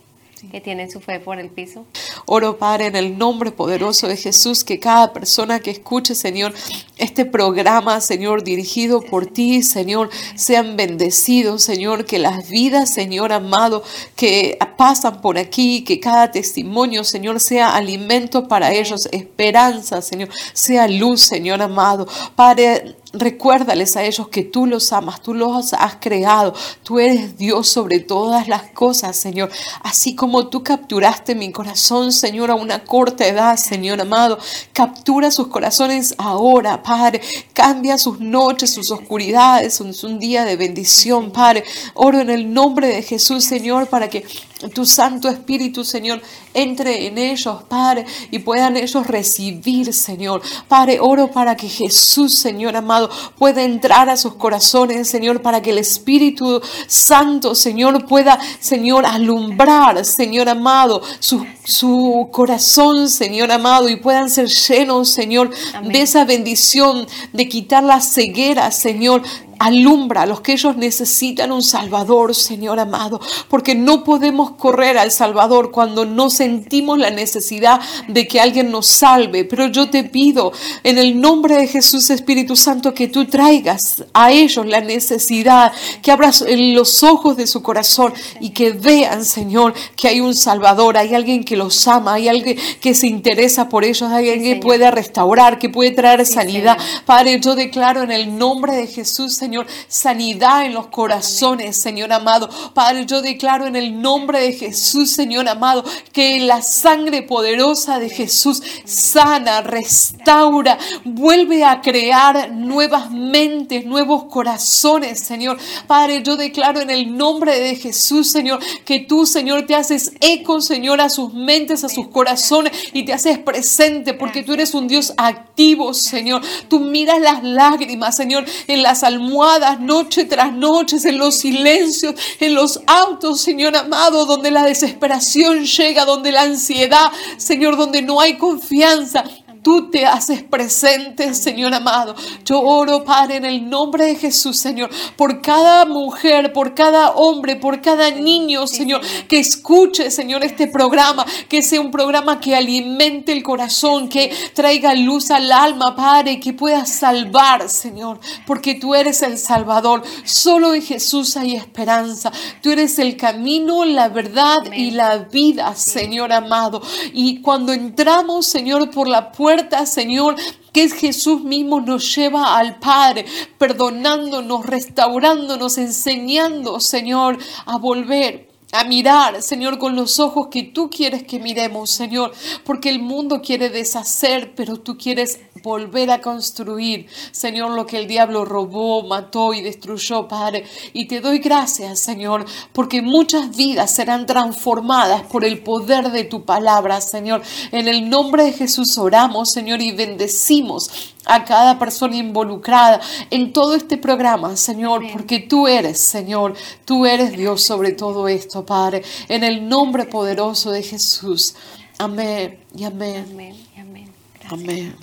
que 0.50 0.60
tienen 0.60 0.90
su 0.90 1.00
fe 1.00 1.20
por 1.20 1.38
el 1.38 1.48
piso. 1.48 1.84
Oro, 2.26 2.58
Padre, 2.58 2.86
en 2.86 2.96
el 2.96 3.18
nombre 3.18 3.52
poderoso 3.52 4.08
de 4.08 4.16
Jesús, 4.16 4.64
que 4.64 4.78
cada 4.78 5.12
persona 5.12 5.60
que 5.60 5.70
escuche, 5.70 6.14
Señor, 6.14 6.52
este 6.98 7.24
programa, 7.24 8.00
Señor, 8.00 8.42
dirigido 8.42 9.00
por 9.00 9.26
ti, 9.26 9.62
Señor, 9.62 10.10
sean 10.34 10.76
bendecidos, 10.76 11.62
Señor, 11.62 12.04
que 12.04 12.18
las 12.18 12.48
vidas, 12.48 12.92
Señor 12.92 13.32
amado, 13.32 13.82
que 14.16 14.58
pasan 14.76 15.20
por 15.20 15.38
aquí, 15.38 15.84
que 15.84 16.00
cada 16.00 16.30
testimonio, 16.30 17.04
Señor, 17.04 17.40
sea 17.40 17.74
alimento 17.74 18.48
para 18.48 18.72
ellos, 18.72 19.08
esperanza, 19.12 20.02
Señor, 20.02 20.28
sea 20.52 20.88
luz, 20.88 21.22
Señor 21.22 21.62
amado. 21.62 22.06
Padre, 22.34 22.96
Recuérdales 23.14 23.96
a 23.96 24.04
ellos 24.04 24.28
que 24.28 24.42
tú 24.42 24.66
los 24.66 24.92
amas, 24.92 25.20
tú 25.20 25.34
los 25.34 25.74
has 25.74 25.96
creado, 26.00 26.54
tú 26.82 26.98
eres 26.98 27.36
Dios 27.36 27.68
sobre 27.68 28.00
todas 28.00 28.48
las 28.48 28.62
cosas, 28.70 29.16
Señor. 29.16 29.50
Así 29.82 30.14
como 30.14 30.48
tú 30.48 30.62
capturaste 30.62 31.34
mi 31.34 31.52
corazón, 31.52 32.12
Señor, 32.12 32.50
a 32.50 32.54
una 32.54 32.84
corta 32.84 33.26
edad, 33.26 33.56
Señor 33.58 34.00
amado, 34.00 34.38
captura 34.72 35.30
sus 35.30 35.48
corazones 35.48 36.14
ahora, 36.16 36.82
Padre. 36.82 37.20
Cambia 37.52 37.98
sus 37.98 38.18
noches, 38.20 38.72
sus 38.72 38.90
oscuridades, 38.90 39.80
es 39.80 40.04
un 40.04 40.18
día 40.18 40.44
de 40.44 40.56
bendición, 40.56 41.32
Padre. 41.32 41.64
Oro 41.94 42.20
en 42.20 42.30
el 42.30 42.52
nombre 42.52 42.88
de 42.88 43.02
Jesús, 43.02 43.44
Señor, 43.44 43.88
para 43.88 44.08
que 44.08 44.24
tu 44.68 44.86
Santo 44.86 45.28
Espíritu, 45.28 45.84
Señor, 45.84 46.20
entre 46.54 47.06
en 47.06 47.18
ellos, 47.18 47.62
Padre, 47.68 48.04
y 48.30 48.38
puedan 48.40 48.76
ellos 48.76 49.06
recibir, 49.06 49.92
Señor. 49.92 50.42
Padre, 50.68 50.98
oro 51.00 51.30
para 51.30 51.56
que 51.56 51.68
Jesús, 51.68 52.38
Señor 52.38 52.76
amado, 52.76 53.10
pueda 53.38 53.62
entrar 53.62 54.08
a 54.08 54.16
sus 54.16 54.34
corazones, 54.34 55.08
Señor, 55.08 55.42
para 55.42 55.62
que 55.62 55.70
el 55.70 55.78
Espíritu 55.78 56.60
Santo, 56.86 57.54
Señor, 57.54 58.06
pueda, 58.06 58.38
Señor, 58.60 59.06
alumbrar, 59.06 60.04
Señor 60.04 60.48
amado, 60.48 61.02
su, 61.20 61.44
su 61.64 62.28
corazón, 62.32 63.08
Señor 63.08 63.52
amado, 63.52 63.88
y 63.88 63.96
puedan 63.96 64.30
ser 64.30 64.48
llenos, 64.48 65.10
Señor, 65.10 65.50
de 65.84 66.02
esa 66.02 66.24
bendición, 66.24 67.06
de 67.32 67.48
quitar 67.48 67.84
la 67.84 68.00
ceguera, 68.00 68.70
Señor, 68.70 69.22
Alumbra 69.62 70.22
a 70.22 70.26
los 70.26 70.40
que 70.40 70.54
ellos 70.54 70.76
necesitan 70.76 71.52
un 71.52 71.62
Salvador, 71.62 72.34
Señor 72.34 72.80
amado, 72.80 73.20
porque 73.48 73.76
no 73.76 74.02
podemos 74.02 74.50
correr 74.56 74.98
al 74.98 75.12
Salvador 75.12 75.70
cuando 75.70 76.04
no 76.04 76.30
sentimos 76.30 76.98
la 76.98 77.10
necesidad 77.10 77.80
de 78.08 78.26
que 78.26 78.40
alguien 78.40 78.72
nos 78.72 78.88
salve. 78.88 79.44
Pero 79.44 79.68
yo 79.68 79.88
te 79.88 80.02
pido 80.02 80.52
en 80.82 80.98
el 80.98 81.20
nombre 81.20 81.56
de 81.56 81.68
Jesús 81.68 82.10
Espíritu 82.10 82.56
Santo 82.56 82.92
que 82.92 83.06
tú 83.06 83.26
traigas 83.26 84.02
a 84.12 84.32
ellos 84.32 84.66
la 84.66 84.80
necesidad, 84.80 85.70
que 86.02 86.10
abras 86.10 86.44
los 86.48 87.04
ojos 87.04 87.36
de 87.36 87.46
su 87.46 87.62
corazón 87.62 88.12
y 88.40 88.50
que 88.50 88.72
vean, 88.72 89.24
Señor, 89.24 89.74
que 89.94 90.08
hay 90.08 90.20
un 90.20 90.34
Salvador, 90.34 90.96
hay 90.96 91.14
alguien 91.14 91.44
que 91.44 91.51
los 91.56 91.86
ama, 91.86 92.14
hay 92.14 92.28
alguien 92.28 92.58
que 92.80 92.94
se 92.94 93.06
interesa 93.06 93.68
por 93.68 93.84
ellos, 93.84 94.10
hay 94.10 94.30
alguien 94.30 94.54
que 94.54 94.60
puede 94.60 94.90
restaurar, 94.90 95.58
que 95.58 95.68
puede 95.68 95.92
traer 95.92 96.26
sanidad. 96.26 96.76
Padre, 97.06 97.40
yo 97.40 97.54
declaro 97.54 98.02
en 98.02 98.10
el 98.10 98.36
nombre 98.36 98.74
de 98.74 98.86
Jesús, 98.86 99.34
Señor, 99.34 99.52
Señor, 99.52 99.66
sanidad 99.86 100.64
en 100.64 100.72
los 100.72 100.86
corazones, 100.86 101.76
Señor 101.76 102.10
amado. 102.10 102.48
Padre, 102.72 103.04
yo 103.04 103.20
declaro 103.20 103.66
en 103.66 103.76
el 103.76 104.00
nombre 104.00 104.40
de 104.40 104.54
Jesús, 104.54 105.10
Señor 105.10 105.46
amado, 105.46 105.84
que 106.10 106.40
la 106.40 106.62
sangre 106.62 107.20
poderosa 107.20 107.98
de 107.98 108.08
Jesús 108.08 108.62
sana, 108.86 109.60
restaura, 109.60 110.78
vuelve 111.04 111.64
a 111.64 111.82
crear 111.82 112.50
nuevas 112.50 113.10
mentes, 113.10 113.84
nuevos 113.84 114.24
corazones, 114.24 115.20
Señor. 115.20 115.58
Padre, 115.86 116.22
yo 116.22 116.38
declaro 116.38 116.80
en 116.80 116.88
el 116.88 117.14
nombre 117.14 117.60
de 117.60 117.76
Jesús, 117.76 118.30
Señor, 118.30 118.58
que 118.86 119.00
tú, 119.00 119.26
Señor, 119.26 119.66
te 119.66 119.74
haces 119.74 120.12
eco, 120.22 120.62
Señor, 120.62 121.02
a 121.02 121.10
sus 121.10 121.34
mentes, 121.44 121.84
a 121.84 121.88
sus 121.88 122.08
corazones 122.08 122.72
y 122.92 123.04
te 123.04 123.12
haces 123.12 123.38
presente 123.38 124.14
porque 124.14 124.42
tú 124.42 124.54
eres 124.54 124.74
un 124.74 124.88
Dios 124.88 125.12
activo, 125.16 125.94
Señor. 125.94 126.42
Tú 126.68 126.80
miras 126.80 127.20
las 127.20 127.42
lágrimas, 127.42 128.16
Señor, 128.16 128.44
en 128.66 128.82
las 128.82 129.02
almohadas 129.02 129.80
noche 129.80 130.24
tras 130.24 130.52
noche, 130.52 130.96
en 131.04 131.18
los 131.18 131.36
silencios, 131.36 132.14
en 132.40 132.54
los 132.54 132.80
autos, 132.86 133.40
Señor 133.40 133.76
amado, 133.76 134.26
donde 134.26 134.50
la 134.50 134.64
desesperación 134.64 135.64
llega, 135.64 136.04
donde 136.04 136.32
la 136.32 136.42
ansiedad, 136.42 137.10
Señor, 137.36 137.76
donde 137.76 138.02
no 138.02 138.20
hay 138.20 138.36
confianza 138.36 139.24
tú 139.62 139.90
te 139.90 140.04
haces 140.04 140.42
presente, 140.42 141.32
Señor 141.34 141.72
amado. 141.72 142.14
Yo 142.44 142.60
oro, 142.60 143.04
Padre, 143.04 143.36
en 143.36 143.44
el 143.44 143.70
nombre 143.70 144.06
de 144.06 144.16
Jesús, 144.16 144.58
Señor, 144.58 144.90
por 145.16 145.40
cada 145.40 145.84
mujer, 145.84 146.52
por 146.52 146.74
cada 146.74 147.12
hombre, 147.12 147.56
por 147.56 147.80
cada 147.80 148.10
niño, 148.10 148.66
Señor, 148.66 149.00
que 149.28 149.38
escuche, 149.38 150.10
Señor, 150.10 150.44
este 150.44 150.66
programa, 150.66 151.24
que 151.48 151.62
sea 151.62 151.80
un 151.80 151.90
programa 151.90 152.40
que 152.40 152.56
alimente 152.56 153.32
el 153.32 153.42
corazón, 153.42 154.08
que 154.08 154.34
traiga 154.54 154.94
luz 154.94 155.30
al 155.30 155.50
alma, 155.52 155.94
Padre, 155.94 156.40
que 156.40 156.52
pueda 156.52 156.84
salvar, 156.84 157.68
Señor, 157.68 158.18
porque 158.46 158.74
tú 158.74 158.94
eres 158.94 159.22
el 159.22 159.38
Salvador. 159.38 160.02
Solo 160.24 160.74
en 160.74 160.82
Jesús 160.82 161.36
hay 161.36 161.54
esperanza. 161.54 162.32
Tú 162.60 162.70
eres 162.70 162.98
el 162.98 163.16
camino, 163.16 163.84
la 163.84 164.08
verdad 164.08 164.72
y 164.74 164.90
la 164.90 165.18
vida, 165.18 165.74
Señor 165.76 166.32
amado. 166.32 166.82
Y 167.12 167.40
cuando 167.40 167.72
entramos, 167.72 168.46
Señor, 168.46 168.90
por 168.90 169.06
la 169.06 169.30
puerta, 169.30 169.51
Señor, 169.86 170.36
que 170.72 170.84
es 170.84 170.94
Jesús 170.94 171.42
mismo 171.42 171.80
nos 171.80 172.14
lleva 172.14 172.56
al 172.56 172.78
Padre, 172.78 173.24
perdonándonos, 173.58 174.64
restaurándonos, 174.66 175.78
enseñando, 175.78 176.80
Señor, 176.80 177.38
a 177.66 177.76
volver 177.78 178.51
a 178.72 178.84
mirar, 178.84 179.42
Señor, 179.42 179.78
con 179.78 179.94
los 179.94 180.18
ojos 180.18 180.48
que 180.50 180.62
tú 180.62 180.88
quieres 180.88 181.22
que 181.24 181.38
miremos, 181.38 181.90
Señor, 181.90 182.32
porque 182.64 182.88
el 182.88 183.00
mundo 183.00 183.42
quiere 183.42 183.68
deshacer, 183.68 184.54
pero 184.54 184.78
tú 184.78 184.96
quieres 184.96 185.40
volver 185.62 186.10
a 186.10 186.22
construir, 186.22 187.06
Señor, 187.30 187.72
lo 187.72 187.86
que 187.86 187.98
el 187.98 188.08
diablo 188.08 188.46
robó, 188.46 189.02
mató 189.02 189.52
y 189.52 189.60
destruyó, 189.60 190.26
Padre. 190.26 190.64
Y 190.94 191.06
te 191.06 191.20
doy 191.20 191.38
gracias, 191.38 192.00
Señor, 192.00 192.46
porque 192.72 193.02
muchas 193.02 193.54
vidas 193.54 193.94
serán 193.94 194.24
transformadas 194.24 195.22
por 195.24 195.44
el 195.44 195.62
poder 195.62 196.10
de 196.10 196.24
tu 196.24 196.44
palabra, 196.44 197.00
Señor. 197.02 197.42
En 197.70 197.88
el 197.88 198.08
nombre 198.08 198.44
de 198.44 198.52
Jesús 198.52 198.96
oramos, 198.96 199.50
Señor, 199.50 199.82
y 199.82 199.92
bendecimos 199.92 201.12
a 201.24 201.44
cada 201.44 201.78
persona 201.78 202.16
involucrada 202.16 203.00
en 203.30 203.52
todo 203.52 203.74
este 203.74 203.96
programa, 203.96 204.56
Señor, 204.56 205.04
porque 205.12 205.40
tú 205.40 205.68
eres, 205.68 206.00
Señor, 206.00 206.54
tú 206.84 207.06
eres 207.06 207.32
Dios 207.32 207.62
sobre 207.62 207.92
todo 207.92 208.28
esto, 208.28 208.64
Padre, 208.64 209.02
en 209.28 209.44
el 209.44 209.68
nombre 209.68 210.04
poderoso 210.04 210.70
de 210.70 210.82
Jesús. 210.82 211.54
Amén 211.98 212.58
y 212.74 212.84
amén. 212.84 213.26
Amén 213.30 213.56
y 213.76 213.80
amén. 213.80 214.12
Gracias. 214.34 214.52
Amén. 214.52 214.96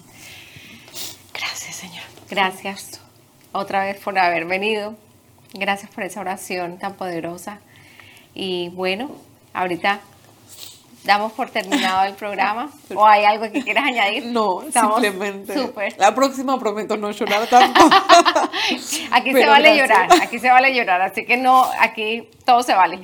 Gracias, 1.33 1.75
Señor. 1.75 2.03
Gracias 2.29 2.99
otra 3.51 3.85
vez 3.85 3.99
por 3.99 4.17
haber 4.17 4.45
venido. 4.45 4.95
Gracias 5.53 5.89
por 5.91 6.03
esa 6.03 6.19
oración 6.19 6.77
tan 6.77 6.95
poderosa. 6.95 7.59
Y 8.35 8.69
bueno, 8.69 9.11
ahorita 9.53 10.01
damos 11.03 11.31
por 11.33 11.49
terminado 11.49 12.05
el 12.05 12.13
programa. 12.13 12.71
¿O 12.95 13.05
hay 13.05 13.25
algo 13.25 13.51
que 13.51 13.63
quieras 13.63 13.85
añadir? 13.85 14.25
No, 14.27 14.63
simplemente. 14.71 15.55
La 15.97 16.13
próxima 16.13 16.59
prometo 16.59 16.97
no 16.97 17.11
llorar 17.11 17.47
tanto. 17.47 17.81
aquí 19.11 19.31
se 19.31 19.45
vale 19.45 19.77
llorar, 19.77 20.09
aquí 20.21 20.39
se 20.39 20.49
vale 20.49 20.75
llorar, 20.75 21.01
así 21.01 21.25
que 21.25 21.37
no, 21.37 21.65
aquí 21.79 22.27
todo 22.45 22.63
se 22.63 22.73
vale. 22.73 22.99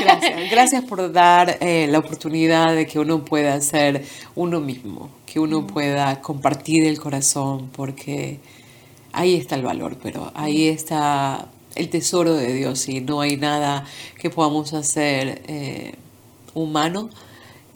Gracias, 0.00 0.50
gracias 0.50 0.84
por 0.84 1.12
dar 1.12 1.58
eh, 1.60 1.86
la 1.88 1.98
oportunidad 1.98 2.74
de 2.74 2.86
que 2.86 2.98
uno 2.98 3.24
pueda 3.24 3.60
ser 3.60 4.04
uno 4.34 4.60
mismo, 4.60 5.10
que 5.26 5.38
uno 5.40 5.66
pueda 5.66 6.20
compartir 6.20 6.84
el 6.84 6.98
corazón, 7.00 7.70
porque 7.76 8.38
ahí 9.12 9.36
está 9.36 9.56
el 9.56 9.62
valor, 9.62 9.96
pero 10.02 10.32
ahí 10.34 10.68
está 10.68 11.46
el 11.74 11.88
tesoro 11.90 12.34
de 12.34 12.52
Dios 12.52 12.88
y 12.88 13.00
no 13.00 13.20
hay 13.20 13.36
nada 13.36 13.84
que 14.18 14.30
podamos 14.30 14.72
hacer 14.74 15.42
eh, 15.48 15.94
humano 16.54 17.10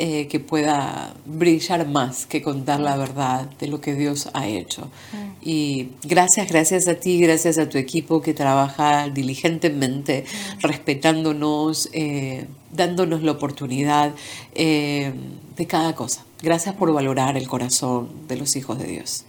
eh, 0.01 0.29
que 0.29 0.39
pueda 0.39 1.13
brillar 1.27 1.89
más 1.89 2.25
que 2.25 2.41
contar 2.41 2.79
la 2.79 2.97
verdad 2.97 3.51
de 3.59 3.67
lo 3.67 3.81
que 3.81 3.95
Dios 3.95 4.29
ha 4.33 4.47
hecho. 4.47 4.91
Mm. 5.13 5.17
Y 5.43 5.89
gracias, 6.05 6.49
gracias 6.49 6.87
a 6.87 6.95
ti, 6.95 7.21
gracias 7.21 7.59
a 7.59 7.69
tu 7.69 7.79
equipo 7.79 8.23
que 8.23 8.33
trabaja 8.33 9.09
diligentemente, 9.09 10.25
mm. 10.25 10.61
respetándonos, 10.61 11.89
eh, 11.93 12.47
dándonos 12.73 13.25
la 13.25 13.33
oportunidad 13.33 14.15
eh, 14.55 15.13
de 15.57 15.67
cada 15.67 15.97
cosa. 15.97 16.25
Gracias 16.43 16.77
por 16.77 16.93
valorar 16.93 17.37
el 17.37 17.49
corazón 17.49 18.09
de 18.29 18.37
los 18.37 18.55
hijos 18.55 18.79
de 18.79 18.87
Dios. 18.87 19.25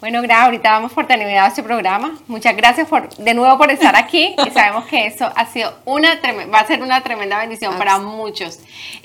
Bueno, 0.00 0.20
gracias. 0.20 0.44
Ahorita 0.44 0.70
vamos 0.70 0.92
por 0.92 1.06
terminar 1.06 1.48
este 1.48 1.62
programa. 1.62 2.18
Muchas 2.26 2.56
gracias 2.56 2.88
por, 2.88 3.08
de 3.08 3.34
nuevo 3.34 3.56
por 3.56 3.70
estar 3.70 3.96
aquí. 3.96 4.34
Y 4.46 4.50
sabemos 4.50 4.84
que 4.86 5.06
eso 5.06 5.30
ha 5.34 5.46
sido 5.46 5.72
una 5.84 6.20
va 6.52 6.60
a 6.60 6.66
ser 6.66 6.82
una 6.82 7.00
tremenda 7.02 7.38
bendición 7.38 7.76
para 7.78 7.98
muchos. 7.98 8.58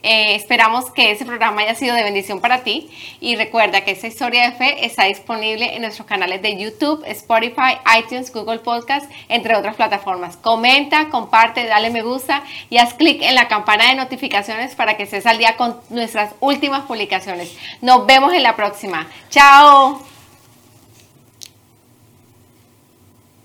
Eh, 0.03 0.35
esperamos 0.35 0.91
que 0.91 1.11
ese 1.11 1.25
programa 1.25 1.61
haya 1.61 1.75
sido 1.75 1.95
de 1.95 2.03
bendición 2.03 2.41
para 2.41 2.63
ti. 2.63 2.89
Y 3.21 3.35
recuerda 3.35 3.81
que 3.81 3.91
esta 3.91 4.07
historia 4.07 4.49
de 4.49 4.57
fe 4.57 4.85
está 4.85 5.05
disponible 5.05 5.75
en 5.75 5.81
nuestros 5.81 6.07
canales 6.07 6.41
de 6.41 6.57
YouTube, 6.57 7.03
Spotify, 7.05 7.77
iTunes, 7.97 8.33
Google 8.33 8.59
Podcast, 8.59 9.09
entre 9.29 9.55
otras 9.55 9.75
plataformas. 9.75 10.37
Comenta, 10.37 11.09
comparte, 11.09 11.65
dale 11.65 11.89
me 11.89 12.01
gusta 12.01 12.43
y 12.69 12.77
haz 12.77 12.93
clic 12.93 13.21
en 13.21 13.35
la 13.35 13.47
campana 13.47 13.87
de 13.87 13.95
notificaciones 13.95 14.75
para 14.75 14.97
que 14.97 15.03
estés 15.03 15.25
al 15.25 15.37
día 15.37 15.55
con 15.55 15.79
nuestras 15.89 16.33
últimas 16.39 16.81
publicaciones. 16.81 17.55
Nos 17.81 18.05
vemos 18.05 18.33
en 18.33 18.43
la 18.43 18.55
próxima. 18.55 19.07
Chao. 19.29 20.08